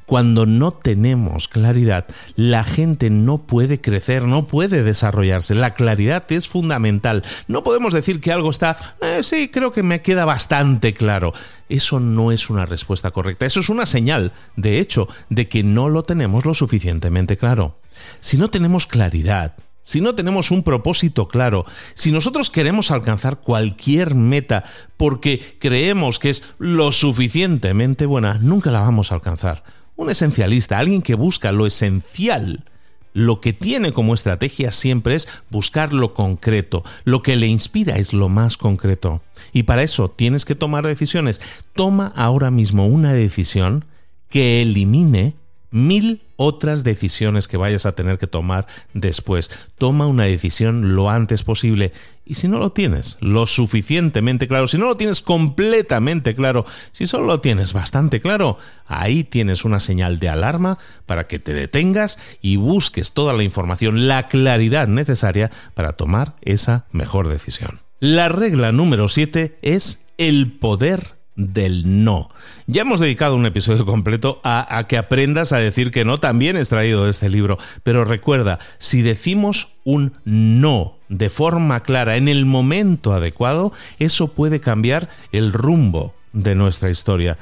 Cuando 0.07 0.47
no 0.47 0.73
tenemos 0.73 1.49
claridad, 1.49 2.07
la 2.35 2.65
gente 2.65 3.11
no 3.11 3.39
puede 3.39 3.81
crecer, 3.81 4.25
no 4.25 4.47
puede 4.47 4.83
desarrollarse. 4.83 5.55
La 5.55 5.75
claridad 5.75 6.25
es 6.31 6.49
fundamental. 6.49 7.23
No 7.47 7.63
podemos 7.63 7.93
decir 7.93 8.21
que 8.21 8.33
algo 8.33 8.51
está, 8.51 8.77
eh, 9.01 9.21
sí, 9.23 9.49
creo 9.49 9.73
que 9.73 9.83
me 9.83 10.03
queda 10.03 10.25
bastante 10.25 10.95
claro. 10.95 11.33
Eso 11.69 12.01
no 12.01 12.33
es 12.33 12.51
una 12.51 12.67
respuesta 12.67 13.11
correcta. 13.11 13.47
Eso 13.47 13.61
es 13.61 13.69
una 13.69 13.87
señal, 13.87 14.33
de 14.57 14.81
hecho, 14.81 15.09
de 15.29 15.49
que 15.49 15.63
no 15.63 15.89
lo 15.89 16.03
tenemos 16.03 16.45
lo 16.45 16.55
suficientemente 16.55 17.37
claro. 17.37 17.79
Si 18.21 18.37
no 18.37 18.51
tenemos 18.51 18.87
claridad, 18.87 19.55
si 19.83 20.01
no 20.01 20.15
tenemos 20.15 20.51
un 20.51 20.63
propósito 20.63 21.29
claro, 21.29 21.65
si 21.95 22.13
nosotros 22.13 22.51
queremos 22.51 22.91
alcanzar 22.91 23.41
cualquier 23.41 24.15
meta 24.15 24.65
porque 24.97 25.57
creemos 25.59 26.19
que 26.19 26.31
es 26.31 26.43
lo 26.59 26.93
suficientemente 26.93 28.07
buena, 28.07 28.39
nunca 28.41 28.71
la 28.71 28.81
vamos 28.81 29.11
a 29.11 29.17
alcanzar. 29.17 29.65
Un 29.97 30.11
esencialista, 30.11 30.79
alguien 30.79 31.03
que 31.03 31.15
busca 31.15 31.53
lo 31.53 31.67
esencial, 31.67 32.65
lo 33.13 33.41
que 33.41 33.53
tiene 33.53 33.93
como 33.93 34.15
estrategia 34.15 34.71
siempre 34.71 35.15
es 35.15 35.29
buscar 35.51 35.93
lo 35.93 36.15
concreto. 36.15 36.85
Lo 37.05 37.23
que 37.23 37.37
le 37.37 37.49
inspira 37.49 37.97
es 37.97 38.13
lo 38.13 38.29
más 38.29 38.57
concreto. 38.57 39.21
Y 39.53 39.65
para 39.65 39.83
eso 39.83 40.11
tienes 40.11 40.45
que 40.45 40.55
tomar 40.55 40.87
decisiones. 40.87 41.41
Toma 41.75 42.13
ahora 42.15 42.51
mismo 42.51 42.87
una 42.87 43.13
decisión 43.13 43.85
que 44.29 44.63
elimine 44.63 45.35
mil 45.71 46.23
otras 46.37 46.85
decisiones 46.85 47.49
que 47.49 47.57
vayas 47.57 47.87
a 47.87 47.93
tener 47.93 48.19
que 48.19 48.27
tomar 48.27 48.67
después. 48.95 49.51
Toma 49.79 50.07
una 50.07 50.25
decisión 50.25 50.95
lo 50.95 51.11
antes 51.11 51.43
posible. 51.43 51.93
Y 52.25 52.35
si 52.35 52.49
no 52.49 52.59
lo 52.59 52.73
tienes 52.73 53.19
lo 53.21 53.47
suficientemente 53.47 54.49
claro, 54.49 54.67
si 54.67 54.79
no 54.79 54.87
lo 54.87 54.97
tienes 54.97 55.21
completamente 55.21 56.35
claro, 56.35 56.65
si 56.93 57.07
solo 57.07 57.27
lo 57.27 57.41
tienes 57.41 57.73
bastante 57.73 58.21
claro, 58.21 58.57
ahí 58.87 59.25
tienes 59.25 59.65
una 59.65 59.81
señal 59.81 60.19
de 60.19 60.29
alarma 60.29 60.79
para 61.07 61.27
que 61.27 61.39
te 61.39 61.53
detengas 61.53 62.19
y 62.41 62.57
busques 62.57 63.13
toda 63.13 63.33
la 63.33 63.43
información, 63.43 64.09
la 64.09 64.29
claridad 64.29 64.89
necesaria 64.89 65.51
para 65.75 65.93
tomar 65.93 66.37
esa 66.43 66.87
mejor 66.93 67.29
decisión. 67.29 67.81
La 67.99 68.29
regla 68.29 68.73
número 68.73 69.09
7 69.09 69.59
es 69.61 70.07
el 70.17 70.53
poder 70.53 71.20
del 71.41 72.05
no. 72.05 72.29
Ya 72.67 72.83
hemos 72.83 73.01
dedicado 73.01 73.35
un 73.35 73.47
episodio 73.47 73.87
completo 73.87 74.41
a, 74.45 74.85
que 74.89 74.99
aprendas 74.99 75.53
a 75.53 75.59
decir 75.59 75.91
que 75.91 76.05
no, 76.05 76.19
también 76.19 76.57
extraído 76.57 77.05
de 77.05 77.11
este 77.11 77.29
libro, 77.29 77.59
pero 77.83 78.05
recuerda, 78.05 78.59
si 78.79 79.03
decimos 79.03 79.73
un 79.85 80.13
no 80.25 80.99
de 81.09 81.31
forma 81.31 81.81
clara 81.81 82.17
en 82.17 82.29
el 82.29 82.47
momento 82.47 83.13
adecuado, 83.13 83.73
eso 83.99 84.29
puede 84.29 84.61
cambiar 84.61 85.09
el 85.33 85.53
rumbo 85.53 86.15
de 86.33 86.55
nuestra 86.55 86.91
historia. 86.91 87.39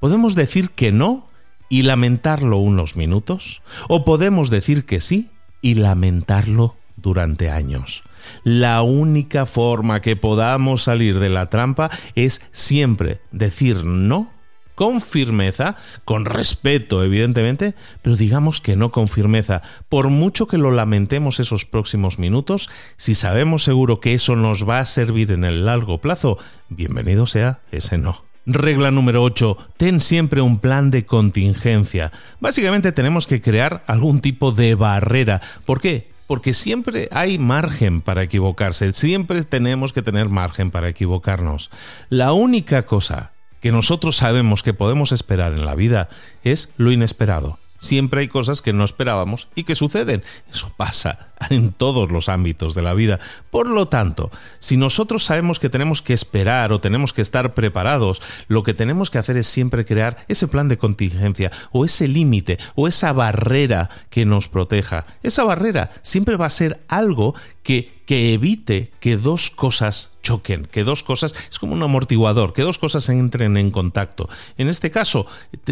Podemos 0.00 0.34
decir 0.34 0.70
que 0.70 0.90
no 0.90 1.28
y 1.68 1.82
lamentarlo 1.82 2.58
unos 2.58 2.96
minutos, 2.96 3.62
o 3.88 4.04
podemos 4.04 4.50
decir 4.50 4.84
que 4.84 5.00
sí 5.00 5.30
y 5.60 5.74
lamentarlo 5.74 6.76
durante 6.96 7.50
años. 7.50 8.02
La 8.44 8.82
única 8.82 9.46
forma 9.46 10.00
que 10.00 10.16
podamos 10.16 10.82
salir 10.82 11.18
de 11.18 11.28
la 11.28 11.50
trampa 11.50 11.90
es 12.14 12.42
siempre 12.52 13.20
decir 13.30 13.84
no 13.84 14.30
con 14.74 15.00
firmeza, 15.00 15.76
con 16.04 16.24
respeto 16.24 17.04
evidentemente, 17.04 17.74
pero 18.00 18.16
digamos 18.16 18.60
que 18.60 18.76
no 18.76 18.90
con 18.90 19.08
firmeza. 19.08 19.62
Por 19.88 20.08
mucho 20.08 20.46
que 20.46 20.58
lo 20.58 20.70
lamentemos 20.70 21.40
esos 21.40 21.64
próximos 21.64 22.18
minutos, 22.18 22.70
si 22.96 23.14
sabemos 23.14 23.64
seguro 23.64 24.00
que 24.00 24.14
eso 24.14 24.36
nos 24.36 24.68
va 24.68 24.78
a 24.78 24.86
servir 24.86 25.30
en 25.32 25.44
el 25.44 25.66
largo 25.66 26.00
plazo, 26.00 26.38
bienvenido 26.68 27.26
sea 27.26 27.60
ese 27.70 27.98
no. 27.98 28.24
Regla 28.44 28.90
número 28.90 29.22
8. 29.22 29.56
Ten 29.76 30.00
siempre 30.00 30.40
un 30.40 30.58
plan 30.58 30.90
de 30.90 31.06
contingencia. 31.06 32.10
Básicamente 32.40 32.90
tenemos 32.90 33.28
que 33.28 33.40
crear 33.40 33.84
algún 33.86 34.20
tipo 34.20 34.50
de 34.50 34.74
barrera. 34.74 35.40
¿Por 35.64 35.80
qué? 35.80 36.11
Porque 36.32 36.54
siempre 36.54 37.10
hay 37.12 37.38
margen 37.38 38.00
para 38.00 38.22
equivocarse, 38.22 38.94
siempre 38.94 39.44
tenemos 39.44 39.92
que 39.92 40.00
tener 40.00 40.30
margen 40.30 40.70
para 40.70 40.88
equivocarnos. 40.88 41.70
La 42.08 42.32
única 42.32 42.86
cosa 42.86 43.32
que 43.60 43.70
nosotros 43.70 44.16
sabemos 44.16 44.62
que 44.62 44.72
podemos 44.72 45.12
esperar 45.12 45.52
en 45.52 45.66
la 45.66 45.74
vida 45.74 46.08
es 46.42 46.70
lo 46.78 46.90
inesperado 46.90 47.58
siempre 47.82 48.20
hay 48.20 48.28
cosas 48.28 48.62
que 48.62 48.72
no 48.72 48.84
esperábamos 48.84 49.48
y 49.54 49.64
que 49.64 49.74
suceden. 49.74 50.22
Eso 50.50 50.72
pasa 50.76 51.31
en 51.50 51.72
todos 51.72 52.10
los 52.10 52.28
ámbitos 52.28 52.74
de 52.74 52.82
la 52.82 52.94
vida. 52.94 53.20
Por 53.50 53.68
lo 53.68 53.86
tanto, 53.88 54.30
si 54.58 54.76
nosotros 54.76 55.24
sabemos 55.24 55.58
que 55.58 55.68
tenemos 55.68 56.02
que 56.02 56.14
esperar 56.14 56.72
o 56.72 56.80
tenemos 56.80 57.12
que 57.12 57.22
estar 57.22 57.54
preparados, 57.54 58.22
lo 58.48 58.62
que 58.62 58.74
tenemos 58.74 59.10
que 59.10 59.18
hacer 59.18 59.36
es 59.36 59.46
siempre 59.46 59.84
crear 59.84 60.24
ese 60.28 60.48
plan 60.48 60.68
de 60.68 60.78
contingencia 60.78 61.50
o 61.70 61.84
ese 61.84 62.08
límite 62.08 62.58
o 62.74 62.88
esa 62.88 63.12
barrera 63.12 63.88
que 64.10 64.24
nos 64.24 64.48
proteja. 64.48 65.06
Esa 65.22 65.44
barrera 65.44 65.90
siempre 66.02 66.36
va 66.36 66.46
a 66.46 66.50
ser 66.50 66.80
algo 66.88 67.34
que, 67.62 68.02
que 68.06 68.34
evite 68.34 68.92
que 69.00 69.16
dos 69.16 69.50
cosas 69.50 70.12
choquen, 70.22 70.66
que 70.66 70.84
dos 70.84 71.02
cosas, 71.02 71.34
es 71.50 71.58
como 71.58 71.74
un 71.74 71.82
amortiguador, 71.82 72.52
que 72.52 72.62
dos 72.62 72.78
cosas 72.78 73.08
entren 73.08 73.56
en 73.56 73.70
contacto. 73.70 74.28
En 74.56 74.68
este 74.68 74.90
caso, 74.90 75.26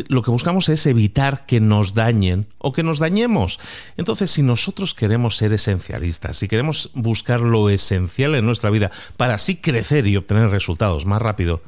lo 0.08 0.22
que 0.22 0.30
buscamos 0.30 0.68
es 0.68 0.86
evitar 0.86 1.46
que 1.46 1.60
nos 1.60 1.94
dañen 1.94 2.46
o 2.58 2.72
que 2.72 2.82
nos 2.82 2.98
dañemos. 2.98 3.60
Entonces, 3.96 4.30
si 4.30 4.42
nosotros 4.42 4.94
queremos 4.94 5.36
ser 5.36 5.52
esencialistas, 5.60 6.38
si 6.38 6.48
queremos 6.48 6.90
buscar 6.94 7.40
lo 7.40 7.70
esencial 7.70 8.34
en 8.34 8.46
nuestra 8.46 8.70
vida 8.70 8.90
para 9.16 9.34
así 9.34 9.56
crecer 9.56 10.06
y 10.06 10.16
obtener 10.16 10.50
resultados 10.50 11.06
más 11.06 11.22
rápido, 11.22 11.62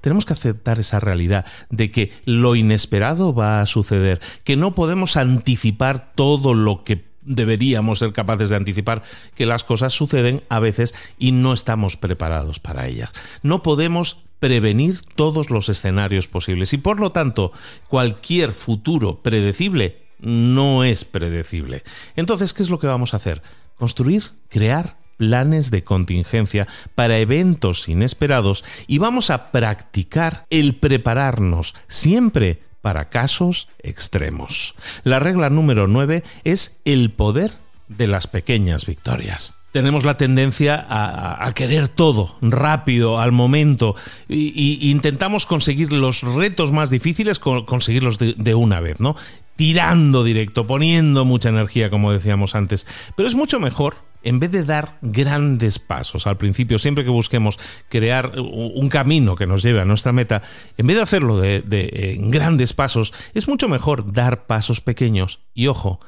tenemos 0.00 0.24
que 0.24 0.32
aceptar 0.32 0.78
esa 0.78 1.00
realidad 1.00 1.46
de 1.70 1.90
que 1.90 2.12
lo 2.24 2.54
inesperado 2.54 3.34
va 3.34 3.60
a 3.60 3.66
suceder, 3.66 4.20
que 4.44 4.56
no 4.56 4.74
podemos 4.74 5.16
anticipar 5.16 6.12
todo 6.14 6.54
lo 6.54 6.84
que 6.84 7.08
deberíamos 7.22 7.98
ser 7.98 8.12
capaces 8.12 8.50
de 8.50 8.56
anticipar 8.56 9.02
que 9.34 9.46
las 9.46 9.64
cosas 9.64 9.92
suceden 9.92 10.42
a 10.48 10.60
veces 10.60 10.94
y 11.18 11.32
no 11.32 11.52
estamos 11.52 11.96
preparados 11.96 12.58
para 12.58 12.86
ellas. 12.86 13.10
No 13.42 13.62
podemos 13.62 14.24
prevenir 14.38 15.00
todos 15.14 15.50
los 15.50 15.68
escenarios 15.68 16.28
posibles 16.28 16.72
y 16.72 16.78
por 16.78 17.00
lo 17.00 17.10
tanto 17.10 17.52
cualquier 17.88 18.52
futuro 18.52 19.20
predecible 19.22 20.07
no 20.20 20.84
es 20.84 21.04
predecible. 21.04 21.84
Entonces, 22.16 22.52
¿qué 22.52 22.62
es 22.62 22.70
lo 22.70 22.78
que 22.78 22.86
vamos 22.86 23.14
a 23.14 23.18
hacer? 23.18 23.42
Construir, 23.76 24.24
crear 24.48 24.96
planes 25.18 25.70
de 25.70 25.84
contingencia 25.84 26.66
para 26.94 27.18
eventos 27.18 27.88
inesperados 27.88 28.64
y 28.86 28.98
vamos 28.98 29.30
a 29.30 29.50
practicar 29.50 30.46
el 30.48 30.76
prepararnos 30.76 31.74
siempre 31.88 32.62
para 32.80 33.10
casos 33.10 33.68
extremos. 33.80 34.74
La 35.04 35.18
regla 35.18 35.50
número 35.50 35.86
9 35.88 36.22
es 36.44 36.80
el 36.84 37.10
poder 37.10 37.52
de 37.88 38.06
las 38.06 38.26
pequeñas 38.26 38.86
victorias. 38.86 39.54
tenemos 39.72 40.04
la 40.04 40.16
tendencia 40.16 40.86
a, 40.88 41.52
querer 41.52 41.88
todo 41.88 42.36
rápido, 42.40 43.20
al 43.20 43.32
momento, 43.32 43.94
y, 44.28 44.90
intentamos 44.90 45.46
conseguir 45.46 45.92
los 45.92 46.22
retos 46.22 46.72
más 46.72 46.90
difíciles, 46.90 47.38
conseguirlos 47.38 48.18
de 48.18 48.54
una 48.54 48.80
vez, 48.80 48.98
¿no? 48.98 49.14
Tirando 49.58 50.22
directo, 50.22 50.68
poniendo 50.68 51.24
mucha 51.24 51.48
energía, 51.48 51.90
como 51.90 52.12
decíamos 52.12 52.54
antes. 52.54 52.86
Pero 53.16 53.26
es 53.26 53.34
mucho 53.34 53.58
mejor 53.58 53.96
en 54.22 54.38
vez 54.38 54.52
de 54.52 54.62
dar 54.62 54.98
grandes 55.02 55.80
pasos 55.80 56.28
al 56.28 56.36
principio, 56.36 56.78
siempre 56.78 57.02
que 57.02 57.10
busquemos 57.10 57.58
crear 57.88 58.38
un 58.38 58.88
camino 58.88 59.34
que 59.34 59.48
nos 59.48 59.64
lleve 59.64 59.80
a 59.80 59.84
nuestra 59.84 60.12
meta, 60.12 60.42
en 60.76 60.86
vez 60.86 60.96
de 60.96 61.02
hacerlo 61.02 61.40
de, 61.40 62.16
grandes 62.20 62.72
pasos, 62.72 63.12
es 63.34 63.48
mucho 63.48 63.68
mejor 63.68 64.12
dar 64.12 64.46
pasos 64.46 64.80
pequeños. 64.80 65.40
Y 65.54 65.66
ojo, 65.66 65.98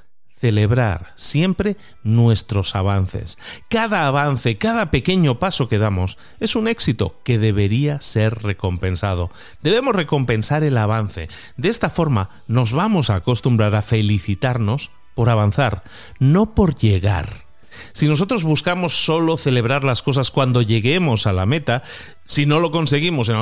celebrar 0.40 1.12
siempre 1.16 1.76
nuestros 2.02 2.74
avances. 2.74 3.38
Cada 3.68 4.06
avance, 4.06 4.56
cada 4.56 4.90
pequeño 4.90 5.38
paso 5.38 5.68
que 5.68 5.78
damos 5.78 6.16
es 6.40 6.56
un 6.56 6.66
éxito 6.66 7.20
que 7.24 7.38
debería 7.38 8.00
ser 8.00 8.42
recompensado. 8.42 9.30
Debemos 9.62 9.94
recompensar 9.94 10.64
el 10.64 10.78
avance. 10.78 11.28
De 11.56 11.68
esta 11.68 11.90
forma 11.90 12.30
nos 12.48 12.72
vamos 12.72 13.10
a 13.10 13.16
acostumbrar 13.16 13.74
a 13.74 13.82
felicitarnos 13.82 14.90
por 15.14 15.28
avanzar, 15.28 15.82
no 16.18 16.54
por 16.54 16.74
llegar. 16.74 17.50
Si 17.92 18.08
nosotros 18.08 18.42
buscamos 18.42 19.04
solo 19.04 19.36
celebrar 19.36 19.84
las 19.84 20.02
cosas 20.02 20.30
cuando 20.30 20.62
lleguemos 20.62 21.26
a 21.26 21.32
la 21.32 21.46
meta, 21.46 21.82
si 22.24 22.46
no 22.46 22.58
lo 22.60 22.70
conseguimos 22.70 23.28
en 23.28 23.36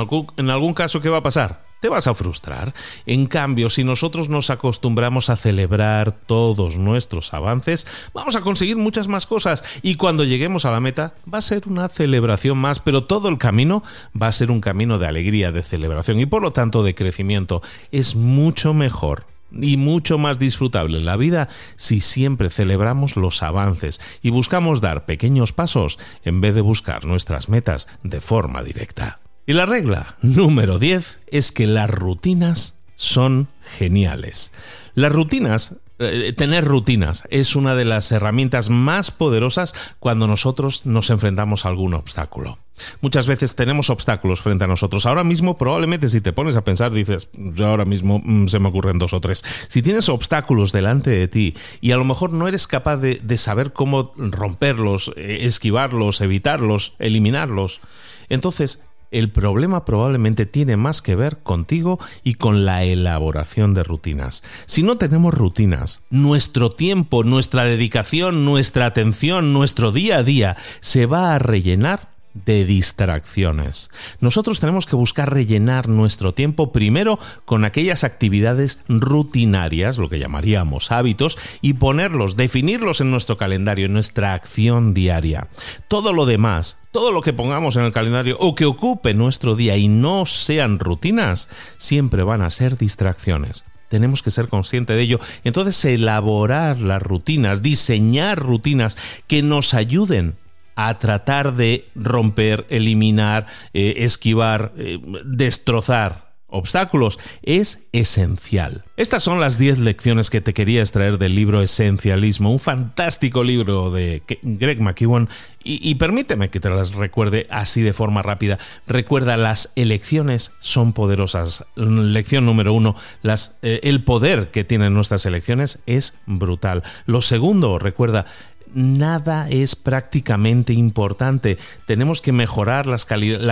algún, 0.49 0.73
caso, 0.73 1.01
¿qué 1.01 1.09
va 1.09 1.17
a 1.17 1.23
pasar? 1.23 1.68
Te 1.79 1.89
vas 1.89 2.07
a 2.07 2.13
frustrar. 2.13 2.73
En 3.05 3.27
cambio, 3.27 3.69
si 3.69 3.83
nosotros 3.83 4.29
nos 4.29 4.49
acostumbramos 4.49 5.29
a 5.29 5.35
celebrar 5.35 6.11
todos 6.11 6.77
nuestros 6.77 7.33
avances, 7.33 7.87
vamos 8.13 8.35
a 8.35 8.41
conseguir 8.41 8.77
muchas 8.77 9.07
más 9.07 9.25
cosas 9.25 9.63
y 9.81 9.95
cuando 9.95 10.23
lleguemos 10.23 10.65
a 10.65 10.71
la 10.71 10.79
meta 10.79 11.15
va 11.31 11.39
a 11.39 11.43
ser 11.43 11.67
una 11.67 11.89
celebración 11.89 12.57
más, 12.57 12.79
pero 12.79 13.03
todo 13.03 13.29
el 13.29 13.37
camino 13.37 13.83
va 14.19 14.27
a 14.27 14.31
ser 14.31 14.51
un 14.51 14.61
camino 14.61 14.99
de 14.99 15.07
alegría, 15.07 15.51
de 15.51 15.63
celebración 15.63 16.19
y 16.19 16.25
por 16.25 16.41
lo 16.41 16.51
tanto 16.51 16.83
de 16.83 16.95
crecimiento. 16.95 17.61
Es 17.91 18.15
mucho 18.15 18.73
mejor 18.73 19.25
y 19.51 19.77
mucho 19.77 20.17
más 20.17 20.37
disfrutable 20.39 20.99
la 20.99 21.17
vida 21.17 21.49
si 21.75 22.01
siempre 22.01 22.49
celebramos 22.49 23.15
los 23.15 23.41
avances 23.41 23.99
y 24.21 24.29
buscamos 24.29 24.81
dar 24.81 25.05
pequeños 25.05 25.53
pasos 25.53 25.97
en 26.23 26.41
vez 26.41 26.55
de 26.55 26.61
buscar 26.61 27.05
nuestras 27.05 27.49
metas 27.49 27.87
de 28.03 28.21
forma 28.21 28.63
directa. 28.63 29.19
Y 29.49 29.53
la 29.53 29.65
regla 29.65 30.15
número 30.21 30.77
10 30.77 31.21
es 31.25 31.51
que 31.51 31.65
las 31.65 31.89
rutinas 31.89 32.77
son 32.95 33.47
geniales. 33.79 34.53
Las 34.93 35.11
rutinas 35.11 35.73
eh, 35.97 36.33
tener 36.37 36.65
rutinas 36.65 37.23
es 37.31 37.55
una 37.55 37.73
de 37.73 37.83
las 37.83 38.11
herramientas 38.11 38.69
más 38.69 39.09
poderosas 39.09 39.73
cuando 39.97 40.27
nosotros 40.27 40.85
nos 40.85 41.09
enfrentamos 41.09 41.65
a 41.65 41.69
algún 41.69 41.95
obstáculo. 41.95 42.59
Muchas 43.01 43.25
veces 43.25 43.55
tenemos 43.55 43.89
obstáculos 43.89 44.39
frente 44.41 44.65
a 44.65 44.67
nosotros. 44.67 45.07
Ahora 45.07 45.23
mismo, 45.23 45.57
probablemente 45.57 46.09
si 46.09 46.21
te 46.21 46.31
pones 46.31 46.55
a 46.55 46.63
pensar, 46.63 46.91
dices, 46.91 47.29
ahora 47.59 47.85
mismo 47.85 48.21
mm, 48.23 48.49
se 48.49 48.59
me 48.59 48.69
ocurren 48.69 48.99
dos 48.99 49.13
o 49.13 49.19
tres. 49.19 49.43
Si 49.67 49.81
tienes 49.81 50.09
obstáculos 50.09 50.71
delante 50.71 51.09
de 51.09 51.27
ti 51.27 51.55
y 51.81 51.91
a 51.91 51.97
lo 51.97 52.05
mejor 52.05 52.33
no 52.33 52.47
eres 52.47 52.67
capaz 52.67 52.97
de, 52.97 53.15
de 53.15 53.37
saber 53.37 53.73
cómo 53.73 54.13
romperlos, 54.15 55.11
eh, 55.15 55.39
esquivarlos, 55.41 56.21
evitarlos, 56.21 56.93
eliminarlos, 56.99 57.81
entonces 58.29 58.83
el 59.11 59.31
problema 59.31 59.85
probablemente 59.85 60.45
tiene 60.45 60.77
más 60.77 61.01
que 61.01 61.15
ver 61.15 61.39
contigo 61.39 61.99
y 62.23 62.35
con 62.35 62.65
la 62.65 62.83
elaboración 62.83 63.73
de 63.73 63.83
rutinas. 63.83 64.43
Si 64.65 64.83
no 64.83 64.97
tenemos 64.97 65.33
rutinas, 65.33 66.01
nuestro 66.09 66.71
tiempo, 66.71 67.23
nuestra 67.23 67.63
dedicación, 67.63 68.45
nuestra 68.45 68.85
atención, 68.85 69.53
nuestro 69.53 69.91
día 69.91 70.17
a 70.17 70.23
día 70.23 70.57
se 70.79 71.05
va 71.05 71.33
a 71.35 71.39
rellenar 71.39 72.08
de 72.33 72.65
distracciones. 72.65 73.89
Nosotros 74.19 74.59
tenemos 74.59 74.85
que 74.85 74.95
buscar 74.95 75.33
rellenar 75.33 75.87
nuestro 75.87 76.33
tiempo 76.33 76.71
primero 76.71 77.19
con 77.45 77.65
aquellas 77.65 78.03
actividades 78.03 78.79
rutinarias, 78.87 79.97
lo 79.97 80.09
que 80.09 80.19
llamaríamos 80.19 80.91
hábitos, 80.91 81.37
y 81.61 81.73
ponerlos, 81.73 82.35
definirlos 82.35 83.01
en 83.01 83.11
nuestro 83.11 83.37
calendario, 83.37 83.87
en 83.87 83.93
nuestra 83.93 84.33
acción 84.33 84.93
diaria. 84.93 85.47
Todo 85.87 86.13
lo 86.13 86.25
demás, 86.25 86.77
todo 86.91 87.11
lo 87.11 87.21
que 87.21 87.33
pongamos 87.33 87.75
en 87.75 87.83
el 87.83 87.91
calendario 87.91 88.37
o 88.39 88.55
que 88.55 88.65
ocupe 88.65 89.13
nuestro 89.13 89.55
día 89.55 89.77
y 89.77 89.87
no 89.87 90.25
sean 90.25 90.79
rutinas, 90.79 91.49
siempre 91.77 92.23
van 92.23 92.41
a 92.41 92.49
ser 92.49 92.77
distracciones 92.77 93.65
tenemos 93.89 94.21
que 94.21 94.29
ser 94.29 94.47
conscientes 94.47 94.95
de 94.95 95.01
ello. 95.01 95.19
Entonces, 95.43 95.83
elaborar 95.83 96.79
las 96.79 97.01
rutinas, 97.01 97.63
diseñar 97.63 98.37
rutinas 98.37 98.97
que 99.25 99.41
nos 99.41 99.73
ayuden 99.73 100.35
a 100.81 100.97
tratar 100.97 101.55
de 101.55 101.89
romper, 101.93 102.65
eliminar, 102.69 103.47
eh, 103.73 103.95
esquivar, 103.97 104.71
eh, 104.77 104.97
destrozar 105.25 106.29
obstáculos 106.47 107.19
es 107.43 107.83
esencial. 107.91 108.85
Estas 108.95 109.23
son 109.23 109.41
las 109.41 109.57
10 109.57 109.79
lecciones 109.79 110.29
que 110.29 110.39
te 110.39 110.53
quería 110.53 110.79
extraer 110.79 111.17
del 111.17 111.35
libro 111.35 111.61
Esencialismo, 111.61 112.49
un 112.49 112.59
fantástico 112.59 113.43
libro 113.43 113.91
de 113.91 114.23
Greg 114.41 114.79
McKeown 114.79 115.29
y, 115.61 115.95
permíteme 115.95 116.49
que 116.49 116.61
te 116.61 116.69
las 116.69 116.93
recuerde 116.93 117.45
así 117.51 117.81
de 117.81 117.93
forma 117.93 118.21
rápida. 118.23 118.57
Recuerda, 118.87 119.35
las 119.35 119.71
elecciones 119.75 120.53
son 120.61 120.93
poderosas. 120.93 121.65
Lección 121.75 122.45
número 122.45 122.73
uno, 122.73 122.95
las, 123.21 123.57
eh, 123.61 123.81
el 123.83 124.03
poder 124.03 124.49
que 124.49 124.63
tienen 124.63 124.93
nuestras 124.93 125.25
elecciones 125.25 125.79
es 125.85 126.17
brutal. 126.25 126.81
Lo 127.05 127.21
segundo, 127.21 127.77
recuerda, 127.77 128.25
nada 128.73 129.49
es 129.49 129.75
prácticamente 129.75 130.73
importante. 130.73 131.57
Tenemos 131.85 132.21
que 132.21 132.31
mejorar 132.31 132.87
la 132.87 132.97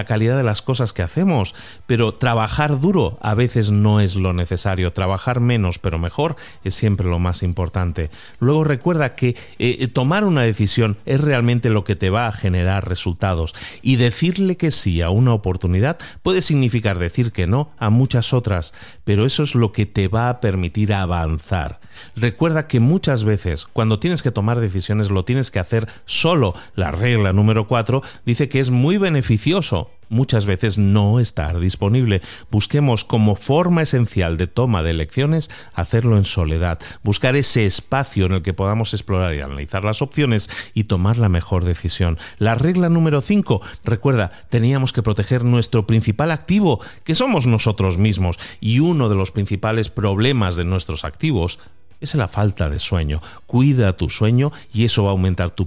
calidad 0.05 0.37
de 0.37 0.43
las 0.43 0.61
cosas 0.61 0.93
que 0.93 1.01
hacemos, 1.01 1.55
pero 1.85 2.13
trabajar 2.13 2.79
duro 2.79 3.17
a 3.21 3.33
veces 3.33 3.71
no 3.71 3.99
es 3.99 4.15
lo 4.15 4.33
necesario. 4.33 4.93
Trabajar 4.93 5.39
menos 5.39 5.79
pero 5.79 5.99
mejor 5.99 6.35
es 6.63 6.75
siempre 6.75 7.07
lo 7.07 7.19
más 7.19 7.43
importante. 7.43 8.09
Luego 8.39 8.63
recuerda 8.63 9.15
que 9.15 9.35
eh, 9.59 9.87
tomar 9.87 10.23
una 10.23 10.43
decisión 10.43 10.97
es 11.05 11.21
realmente 11.21 11.69
lo 11.69 11.83
que 11.83 11.95
te 11.95 12.09
va 12.09 12.27
a 12.27 12.31
generar 12.31 12.87
resultados 12.87 13.55
y 13.81 13.95
decirle 13.95 14.57
que 14.57 14.71
sí 14.71 15.01
a 15.01 15.09
una 15.09 15.33
oportunidad 15.33 15.97
puede 16.23 16.41
significar 16.41 16.99
decir 16.99 17.31
que 17.31 17.47
no 17.47 17.71
a 17.77 17.89
muchas 17.89 18.33
otras, 18.33 18.73
pero 19.03 19.25
eso 19.25 19.43
es 19.43 19.55
lo 19.55 19.71
que 19.71 19.85
te 19.85 20.07
va 20.07 20.29
a 20.29 20.41
permitir 20.41 20.93
avanzar. 20.93 21.79
Recuerda 22.15 22.67
que 22.67 22.79
muchas 22.79 23.23
veces 23.23 23.65
cuando 23.65 23.99
tienes 23.99 24.21
que 24.23 24.31
tomar 24.31 24.59
decisiones 24.59 25.06
lo 25.11 25.25
tienes 25.25 25.51
que 25.51 25.59
hacer 25.59 25.87
solo. 26.05 26.53
La 26.75 26.91
regla 26.91 27.33
número 27.33 27.67
4 27.67 28.01
dice 28.25 28.49
que 28.49 28.59
es 28.59 28.69
muy 28.69 28.97
beneficioso 28.97 29.91
muchas 30.09 30.45
veces 30.45 30.77
no 30.77 31.19
estar 31.19 31.59
disponible. 31.59 32.21
Busquemos 32.51 33.03
como 33.03 33.35
forma 33.35 33.81
esencial 33.81 34.37
de 34.37 34.47
toma 34.47 34.83
de 34.83 34.91
elecciones 34.91 35.49
hacerlo 35.73 36.17
en 36.17 36.25
soledad, 36.25 36.79
buscar 37.03 37.35
ese 37.35 37.65
espacio 37.65 38.25
en 38.25 38.33
el 38.33 38.41
que 38.41 38.53
podamos 38.53 38.93
explorar 38.93 39.33
y 39.35 39.41
analizar 39.41 39.83
las 39.83 40.01
opciones 40.01 40.49
y 40.73 40.85
tomar 40.85 41.17
la 41.17 41.29
mejor 41.29 41.65
decisión. 41.65 42.17
La 42.37 42.55
regla 42.55 42.89
número 42.89 43.21
5, 43.21 43.61
recuerda, 43.83 44.31
teníamos 44.49 44.93
que 44.93 45.03
proteger 45.03 45.43
nuestro 45.43 45.87
principal 45.87 46.31
activo, 46.31 46.79
que 47.03 47.15
somos 47.15 47.47
nosotros 47.47 47.97
mismos, 47.97 48.39
y 48.59 48.79
uno 48.79 49.09
de 49.09 49.15
los 49.15 49.31
principales 49.31 49.89
problemas 49.89 50.55
de 50.55 50.65
nuestros 50.65 51.03
activos 51.03 51.59
es 52.01 52.15
la 52.15 52.27
falta 52.27 52.69
de 52.69 52.79
sueño. 52.79 53.21
Cuida 53.45 53.97
tu 53.97 54.09
sueño 54.09 54.51
y 54.73 54.85
eso 54.85 55.03
va 55.03 55.09
a 55.09 55.11
aumentar 55.11 55.51
tu, 55.51 55.65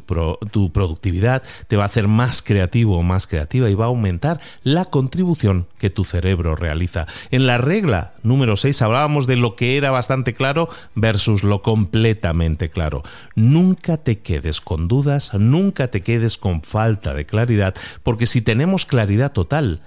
tu, 0.50 0.72
productividad, 0.72 1.42
te 1.68 1.76
va 1.76 1.84
a 1.84 1.86
hacer 1.86 2.08
más 2.08 2.42
creativo 2.42 2.98
o 2.98 3.02
más 3.02 3.26
creativa 3.26 3.68
y 3.68 3.74
va 3.74 3.86
a 3.86 3.88
aumentar 3.88 4.40
la 4.62 4.84
contribución 4.84 5.66
que 5.78 5.90
tu 5.90 6.04
cerebro 6.04 6.56
realiza. 6.56 7.06
En 7.30 7.46
la 7.46 7.58
regla 7.58 8.14
número 8.22 8.56
6 8.56 8.82
hablábamos 8.82 9.26
de 9.26 9.36
lo 9.36 9.56
que 9.56 9.76
era 9.76 9.90
bastante 9.90 10.34
claro 10.34 10.68
versus 10.94 11.42
lo 11.42 11.62
completamente 11.62 12.70
claro. 12.70 13.02
Nunca 13.34 13.96
te 13.96 14.20
quedes 14.20 14.60
con 14.60 14.88
dudas, 14.88 15.34
nunca 15.34 15.88
te 15.88 16.02
quedes 16.02 16.36
con 16.36 16.62
falta 16.62 17.14
de 17.14 17.26
claridad, 17.26 17.74
porque 18.02 18.26
si 18.26 18.42
tenemos 18.42 18.86
claridad 18.86 19.32
total, 19.32 19.80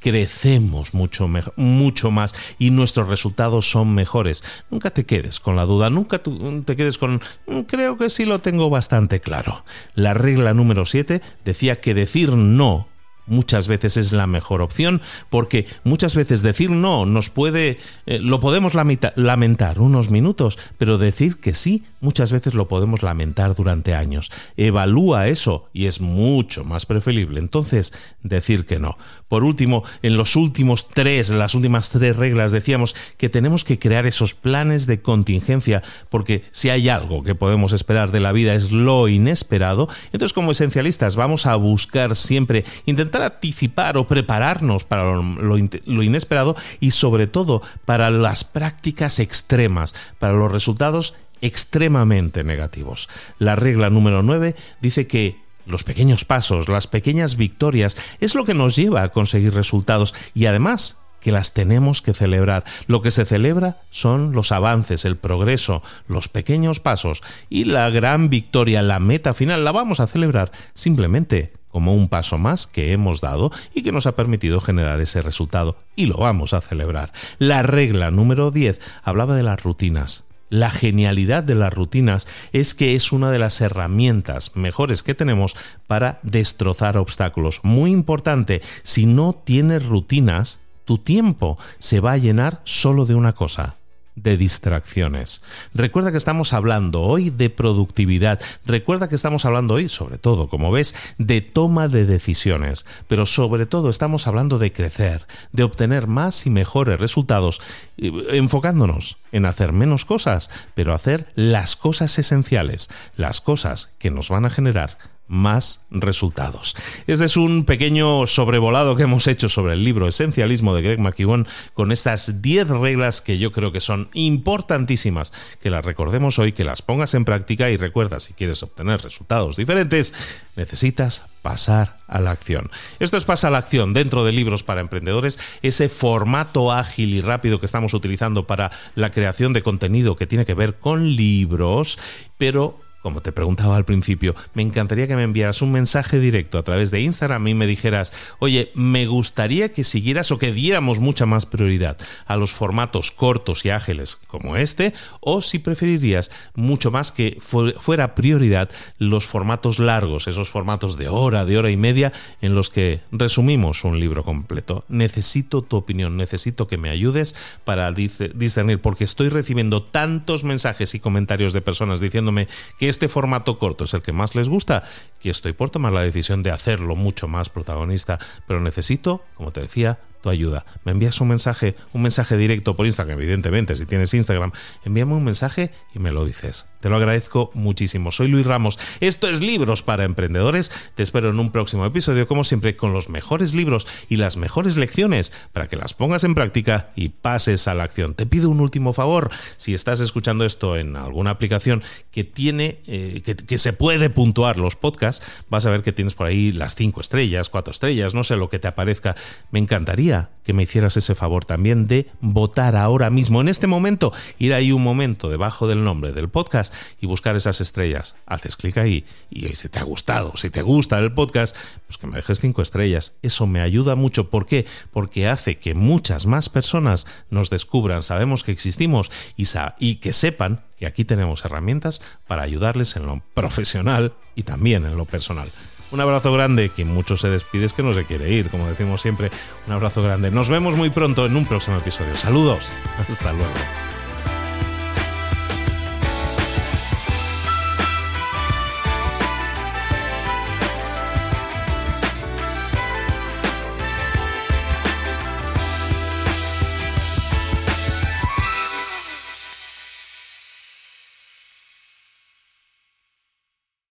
crecemos 0.00 0.94
mucho, 0.94 1.28
mucho 1.56 2.10
más 2.10 2.34
y 2.58 2.70
nuestros 2.70 3.08
resultados 3.08 3.70
son 3.70 3.94
mejores. 3.94 4.42
Nunca 4.70 4.90
te 4.90 5.04
quedes 5.04 5.40
con 5.40 5.56
la 5.56 5.64
duda, 5.64 5.90
nunca 5.90 6.20
te 6.20 6.76
quedes 6.76 6.98
con 6.98 7.20
mm, 7.46 7.60
creo 7.62 7.96
que 7.96 8.10
sí 8.10 8.24
lo 8.24 8.38
tengo 8.38 8.70
bastante 8.70 9.20
claro. 9.20 9.64
La 9.94 10.14
regla 10.14 10.54
número 10.54 10.84
7 10.84 11.20
decía 11.44 11.80
que 11.80 11.94
decir 11.94 12.34
no 12.34 12.88
muchas 13.28 13.68
veces 13.68 13.96
es 13.96 14.12
la 14.12 14.26
mejor 14.26 14.62
opción 14.62 15.00
porque 15.30 15.66
muchas 15.84 16.14
veces 16.14 16.42
decir 16.42 16.70
no 16.70 17.06
nos 17.06 17.30
puede, 17.30 17.78
eh, 18.06 18.18
lo 18.20 18.40
podemos 18.40 18.74
lamentar 18.74 19.80
unos 19.80 20.10
minutos, 20.10 20.58
pero 20.78 20.98
decir 20.98 21.36
que 21.36 21.54
sí 21.54 21.84
muchas 22.00 22.32
veces 22.32 22.54
lo 22.54 22.68
podemos 22.68 23.02
lamentar 23.02 23.54
durante 23.54 23.94
años. 23.94 24.30
Evalúa 24.56 25.28
eso 25.28 25.68
y 25.72 25.86
es 25.86 26.00
mucho 26.00 26.64
más 26.64 26.86
preferible 26.86 27.40
entonces 27.40 27.92
decir 28.22 28.66
que 28.66 28.78
no. 28.78 28.96
Por 29.28 29.44
último, 29.44 29.82
en 30.02 30.16
los 30.16 30.36
últimos 30.36 30.88
tres, 30.88 31.30
las 31.30 31.54
últimas 31.54 31.90
tres 31.90 32.16
reglas 32.16 32.52
decíamos 32.52 32.94
que 33.16 33.28
tenemos 33.28 33.64
que 33.64 33.78
crear 33.78 34.06
esos 34.06 34.34
planes 34.34 34.86
de 34.86 35.02
contingencia 35.02 35.82
porque 36.08 36.44
si 36.52 36.70
hay 36.70 36.88
algo 36.88 37.22
que 37.22 37.34
podemos 37.34 37.72
esperar 37.72 38.10
de 38.10 38.20
la 38.20 38.32
vida 38.32 38.54
es 38.54 38.72
lo 38.72 39.08
inesperado, 39.08 39.88
entonces 40.12 40.32
como 40.32 40.52
esencialistas 40.52 41.16
vamos 41.16 41.46
a 41.46 41.56
buscar 41.56 42.16
siempre 42.16 42.64
intentar 42.86 43.17
anticipar 43.26 43.96
o 43.96 44.06
prepararnos 44.06 44.84
para 44.84 45.14
lo, 45.14 46.02
inesperado 46.02 46.56
y 46.80 46.92
sobre 46.92 47.26
todo 47.26 47.62
para 47.84 48.10
las 48.10 48.44
prácticas 48.44 49.18
extremas, 49.18 49.94
para 50.18 50.34
los 50.34 50.50
resultados 50.50 51.14
extremadamente 51.40 52.44
negativos. 52.44 53.08
La 53.38 53.56
regla 53.56 53.90
número 53.90 54.22
9 54.22 54.56
dice 54.80 55.06
que 55.06 55.40
los 55.66 55.84
pequeños 55.84 56.24
pasos, 56.24 56.68
las 56.68 56.86
pequeñas 56.86 57.36
victorias, 57.36 57.96
es 58.20 58.34
lo 58.34 58.44
que 58.44 58.54
nos 58.54 58.74
lleva 58.74 59.02
a 59.02 59.10
conseguir 59.10 59.54
resultados 59.54 60.14
y 60.34 60.46
además 60.46 60.98
que 61.20 61.32
las 61.32 61.52
tenemos 61.52 62.02
que 62.02 62.14
celebrar. 62.14 62.64
Lo 62.86 63.02
que 63.02 63.10
se 63.10 63.24
celebra 63.24 63.78
son 63.90 64.32
los 64.32 64.52
avances, 64.52 65.04
el 65.04 65.16
progreso, 65.16 65.82
los 66.06 66.28
pequeños 66.28 66.80
pasos 66.80 67.22
y 67.50 67.64
la 67.64 67.90
gran 67.90 68.30
victoria, 68.30 68.82
la 68.82 69.00
meta 69.00 69.34
final, 69.34 69.64
la 69.64 69.72
vamos 69.72 70.00
a 70.00 70.06
celebrar 70.06 70.50
simplemente 70.74 71.57
como 71.70 71.94
un 71.94 72.08
paso 72.08 72.38
más 72.38 72.66
que 72.66 72.92
hemos 72.92 73.20
dado 73.20 73.50
y 73.74 73.82
que 73.82 73.92
nos 73.92 74.06
ha 74.06 74.16
permitido 74.16 74.60
generar 74.60 75.00
ese 75.00 75.22
resultado 75.22 75.76
y 75.96 76.06
lo 76.06 76.16
vamos 76.16 76.52
a 76.52 76.60
celebrar. 76.60 77.12
La 77.38 77.62
regla 77.62 78.10
número 78.10 78.50
10 78.50 78.80
hablaba 79.02 79.36
de 79.36 79.42
las 79.42 79.62
rutinas. 79.62 80.24
La 80.50 80.70
genialidad 80.70 81.44
de 81.44 81.54
las 81.54 81.72
rutinas 81.72 82.26
es 82.52 82.74
que 82.74 82.94
es 82.94 83.12
una 83.12 83.30
de 83.30 83.38
las 83.38 83.60
herramientas 83.60 84.52
mejores 84.54 85.02
que 85.02 85.14
tenemos 85.14 85.56
para 85.86 86.20
destrozar 86.22 86.96
obstáculos. 86.96 87.60
Muy 87.64 87.90
importante, 87.90 88.62
si 88.82 89.04
no 89.04 89.34
tienes 89.44 89.84
rutinas, 89.84 90.60
tu 90.86 90.96
tiempo 90.96 91.58
se 91.78 92.00
va 92.00 92.12
a 92.12 92.16
llenar 92.16 92.62
solo 92.64 93.04
de 93.04 93.14
una 93.14 93.34
cosa, 93.34 93.76
de 94.22 94.36
distracciones. 94.36 95.42
Recuerda 95.74 96.10
que 96.10 96.18
estamos 96.18 96.52
hablando 96.52 97.02
hoy 97.02 97.30
de 97.30 97.50
productividad. 97.50 98.40
Recuerda 98.66 99.08
que 99.08 99.14
estamos 99.14 99.44
hablando 99.44 99.74
hoy, 99.74 99.88
sobre 99.88 100.18
todo, 100.18 100.48
como 100.48 100.70
ves, 100.70 100.94
de 101.18 101.40
toma 101.40 101.88
de 101.88 102.06
decisiones. 102.06 102.86
Pero 103.06 103.26
sobre 103.26 103.66
todo 103.66 103.90
estamos 103.90 104.26
hablando 104.26 104.58
de 104.58 104.72
crecer, 104.72 105.26
de 105.52 105.62
obtener 105.62 106.06
más 106.06 106.46
y 106.46 106.50
mejores 106.50 107.00
resultados, 107.00 107.60
enfocándonos 107.96 109.18
en 109.32 109.46
hacer 109.46 109.72
menos 109.72 110.04
cosas, 110.04 110.50
pero 110.74 110.94
hacer 110.94 111.32
las 111.34 111.76
cosas 111.76 112.18
esenciales, 112.18 112.88
las 113.16 113.40
cosas 113.40 113.94
que 113.98 114.10
nos 114.10 114.28
van 114.28 114.44
a 114.44 114.50
generar 114.50 114.98
más 115.28 115.84
resultados. 115.90 116.74
Este 117.06 117.24
es 117.24 117.36
un 117.36 117.64
pequeño 117.64 118.26
sobrevolado 118.26 118.96
que 118.96 119.04
hemos 119.04 119.26
hecho 119.26 119.48
sobre 119.48 119.74
el 119.74 119.84
libro 119.84 120.08
Esencialismo 120.08 120.74
de 120.74 120.82
Greg 120.82 120.98
McKeown 120.98 121.46
con 121.74 121.92
estas 121.92 122.42
10 122.42 122.68
reglas 122.68 123.20
que 123.20 123.38
yo 123.38 123.52
creo 123.52 123.70
que 123.72 123.80
son 123.80 124.08
importantísimas, 124.14 125.32
que 125.60 125.70
las 125.70 125.84
recordemos 125.84 126.38
hoy, 126.38 126.52
que 126.52 126.64
las 126.64 126.82
pongas 126.82 127.14
en 127.14 127.24
práctica 127.24 127.70
y 127.70 127.76
recuerda, 127.76 128.20
si 128.20 128.32
quieres 128.32 128.62
obtener 128.62 129.02
resultados 129.02 129.56
diferentes, 129.56 130.14
necesitas 130.56 131.22
pasar 131.42 131.96
a 132.08 132.20
la 132.20 132.30
acción. 132.30 132.70
Esto 132.98 133.16
es 133.16 133.24
Pasa 133.24 133.48
a 133.48 133.50
la 133.50 133.58
acción 133.58 133.92
dentro 133.92 134.24
de 134.24 134.32
libros 134.32 134.62
para 134.62 134.80
emprendedores, 134.80 135.38
ese 135.62 135.88
formato 135.88 136.72
ágil 136.72 137.14
y 137.14 137.20
rápido 137.20 137.60
que 137.60 137.66
estamos 137.66 137.94
utilizando 137.94 138.46
para 138.46 138.70
la 138.94 139.10
creación 139.10 139.52
de 139.52 139.62
contenido 139.62 140.16
que 140.16 140.26
tiene 140.26 140.46
que 140.46 140.54
ver 140.54 140.78
con 140.78 141.14
libros, 141.14 141.98
pero 142.38 142.80
como 143.02 143.22
te 143.22 143.32
preguntaba 143.32 143.76
al 143.76 143.84
principio, 143.84 144.34
me 144.54 144.62
encantaría 144.62 145.06
que 145.06 145.16
me 145.16 145.22
enviaras 145.22 145.62
un 145.62 145.72
mensaje 145.72 146.18
directo 146.18 146.58
a 146.58 146.62
través 146.62 146.90
de 146.90 147.00
Instagram 147.00 147.46
y 147.46 147.54
me 147.54 147.66
dijeras, 147.66 148.12
oye, 148.38 148.70
me 148.74 149.06
gustaría 149.06 149.72
que 149.72 149.84
siguieras 149.84 150.30
o 150.32 150.38
que 150.38 150.52
diéramos 150.52 150.98
mucha 150.98 151.26
más 151.26 151.46
prioridad 151.46 151.96
a 152.26 152.36
los 152.36 152.50
formatos 152.50 153.12
cortos 153.12 153.64
y 153.64 153.70
ágiles 153.70 154.16
como 154.26 154.56
este, 154.56 154.94
o 155.20 155.42
si 155.42 155.58
preferirías 155.58 156.30
mucho 156.54 156.90
más 156.90 157.12
que 157.12 157.38
fuera 157.40 158.14
prioridad 158.14 158.70
los 158.98 159.26
formatos 159.26 159.78
largos, 159.78 160.26
esos 160.26 160.48
formatos 160.48 160.96
de 160.96 161.08
hora, 161.08 161.44
de 161.44 161.58
hora 161.58 161.70
y 161.70 161.76
media, 161.76 162.12
en 162.40 162.54
los 162.54 162.68
que 162.70 163.00
resumimos 163.12 163.84
un 163.84 164.00
libro 164.00 164.24
completo. 164.24 164.84
Necesito 164.88 165.62
tu 165.62 165.76
opinión, 165.76 166.16
necesito 166.16 166.66
que 166.66 166.78
me 166.78 166.90
ayudes 166.90 167.36
para 167.64 167.92
discernir, 167.92 168.80
porque 168.80 169.04
estoy 169.04 169.28
recibiendo 169.28 169.82
tantos 169.82 170.44
mensajes 170.44 170.94
y 170.94 171.00
comentarios 171.00 171.52
de 171.52 171.60
personas 171.60 172.00
diciéndome 172.00 172.48
que 172.78 172.87
este 172.88 173.08
formato 173.08 173.58
corto 173.58 173.84
es 173.84 173.94
el 173.94 174.02
que 174.02 174.12
más 174.12 174.34
les 174.34 174.48
gusta, 174.48 174.82
que 175.20 175.30
estoy 175.30 175.52
por 175.52 175.70
tomar 175.70 175.92
la 175.92 176.02
decisión 176.02 176.42
de 176.42 176.50
hacerlo 176.50 176.96
mucho 176.96 177.28
más 177.28 177.48
protagonista, 177.48 178.18
pero 178.46 178.60
necesito, 178.60 179.22
como 179.34 179.50
te 179.50 179.60
decía, 179.60 179.98
ayuda. 180.30 180.64
Me 180.84 180.92
envías 180.92 181.20
un 181.20 181.28
mensaje, 181.28 181.74
un 181.92 182.02
mensaje 182.02 182.36
directo 182.36 182.76
por 182.76 182.86
Instagram, 182.86 183.18
evidentemente, 183.18 183.76
si 183.76 183.86
tienes 183.86 184.12
Instagram, 184.14 184.52
envíame 184.84 185.14
un 185.14 185.24
mensaje 185.24 185.70
y 185.94 185.98
me 185.98 186.12
lo 186.12 186.24
dices. 186.24 186.66
Te 186.80 186.88
lo 186.88 186.96
agradezco 186.96 187.50
muchísimo. 187.54 188.12
Soy 188.12 188.28
Luis 188.28 188.46
Ramos. 188.46 188.78
Esto 189.00 189.28
es 189.28 189.40
Libros 189.40 189.82
para 189.82 190.04
Emprendedores. 190.04 190.70
Te 190.94 191.02
espero 191.02 191.30
en 191.30 191.40
un 191.40 191.50
próximo 191.50 191.84
episodio, 191.84 192.28
como 192.28 192.44
siempre, 192.44 192.76
con 192.76 192.92
los 192.92 193.08
mejores 193.08 193.54
libros 193.54 193.86
y 194.08 194.16
las 194.16 194.36
mejores 194.36 194.76
lecciones 194.76 195.32
para 195.52 195.66
que 195.66 195.76
las 195.76 195.94
pongas 195.94 196.24
en 196.24 196.34
práctica 196.34 196.90
y 196.94 197.08
pases 197.08 197.66
a 197.66 197.74
la 197.74 197.84
acción. 197.84 198.14
Te 198.14 198.26
pido 198.26 198.48
un 198.50 198.60
último 198.60 198.92
favor. 198.92 199.30
Si 199.56 199.74
estás 199.74 200.00
escuchando 200.00 200.44
esto 200.44 200.76
en 200.76 200.96
alguna 200.96 201.30
aplicación 201.30 201.82
que 202.10 202.24
tiene, 202.24 202.78
eh, 202.86 203.22
que 203.22 203.58
se 203.58 203.72
puede 203.72 204.10
puntuar 204.10 204.58
los 204.58 204.76
podcasts, 204.76 205.24
vas 205.48 205.66
a 205.66 205.70
ver 205.70 205.82
que 205.82 205.92
tienes 205.92 206.14
por 206.14 206.26
ahí 206.26 206.52
las 206.52 206.74
cinco 206.74 207.00
estrellas, 207.00 207.48
cuatro 207.48 207.70
estrellas, 207.70 208.14
no 208.14 208.24
sé 208.24 208.36
lo 208.36 208.48
que 208.48 208.58
te 208.58 208.68
aparezca. 208.68 209.14
Me 209.50 209.58
encantaría 209.58 210.17
que 210.48 210.54
me 210.54 210.62
hicieras 210.62 210.96
ese 210.96 211.14
favor 211.14 211.44
también 211.44 211.86
de 211.86 212.10
votar 212.20 212.74
ahora 212.74 213.10
mismo, 213.10 213.42
en 213.42 213.48
este 213.48 213.66
momento, 213.66 214.12
ir 214.38 214.54
ahí 214.54 214.72
un 214.72 214.82
momento 214.82 215.28
debajo 215.28 215.68
del 215.68 215.84
nombre 215.84 216.12
del 216.12 216.30
podcast 216.30 216.72
y 217.00 217.06
buscar 217.06 217.36
esas 217.36 217.60
estrellas. 217.60 218.16
Haces 218.24 218.56
clic 218.56 218.78
ahí 218.78 219.04
y 219.30 219.46
si 219.56 219.68
te 219.68 219.78
ha 219.78 219.82
gustado, 219.82 220.32
si 220.36 220.48
te 220.48 220.62
gusta 220.62 220.98
el 220.98 221.12
podcast, 221.12 221.54
pues 221.86 221.98
que 221.98 222.06
me 222.06 222.16
dejes 222.16 222.40
cinco 222.40 222.62
estrellas. 222.62 223.12
Eso 223.20 223.46
me 223.46 223.60
ayuda 223.60 223.94
mucho. 223.94 224.30
¿Por 224.30 224.46
qué? 224.46 224.64
Porque 224.90 225.28
hace 225.28 225.58
que 225.58 225.74
muchas 225.74 226.24
más 226.24 226.48
personas 226.48 227.06
nos 227.28 227.50
descubran, 227.50 228.02
sabemos 228.02 228.42
que 228.42 228.52
existimos 228.52 229.10
y, 229.36 229.44
y 229.78 229.96
que 229.96 230.14
sepan 230.14 230.64
que 230.78 230.86
aquí 230.86 231.04
tenemos 231.04 231.44
herramientas 231.44 232.00
para 232.26 232.42
ayudarles 232.42 232.96
en 232.96 233.06
lo 233.06 233.22
profesional 233.34 234.14
y 234.34 234.44
también 234.44 234.86
en 234.86 234.96
lo 234.96 235.04
personal. 235.04 235.50
Un 235.90 236.00
abrazo 236.00 236.32
grande, 236.32 236.70
quien 236.70 236.88
mucho 236.88 237.16
se 237.16 237.30
despide 237.30 237.64
es 237.64 237.72
que 237.72 237.82
no 237.82 237.94
se 237.94 238.04
quiere 238.04 238.30
ir, 238.30 238.50
como 238.50 238.68
decimos 238.68 239.00
siempre. 239.00 239.30
Un 239.66 239.72
abrazo 239.72 240.02
grande. 240.02 240.30
Nos 240.30 240.48
vemos 240.48 240.76
muy 240.76 240.90
pronto 240.90 241.26
en 241.26 241.36
un 241.36 241.46
próximo 241.46 241.78
episodio. 241.78 242.16
Saludos. 242.16 242.72
Hasta 243.08 243.32
luego. 243.32 243.52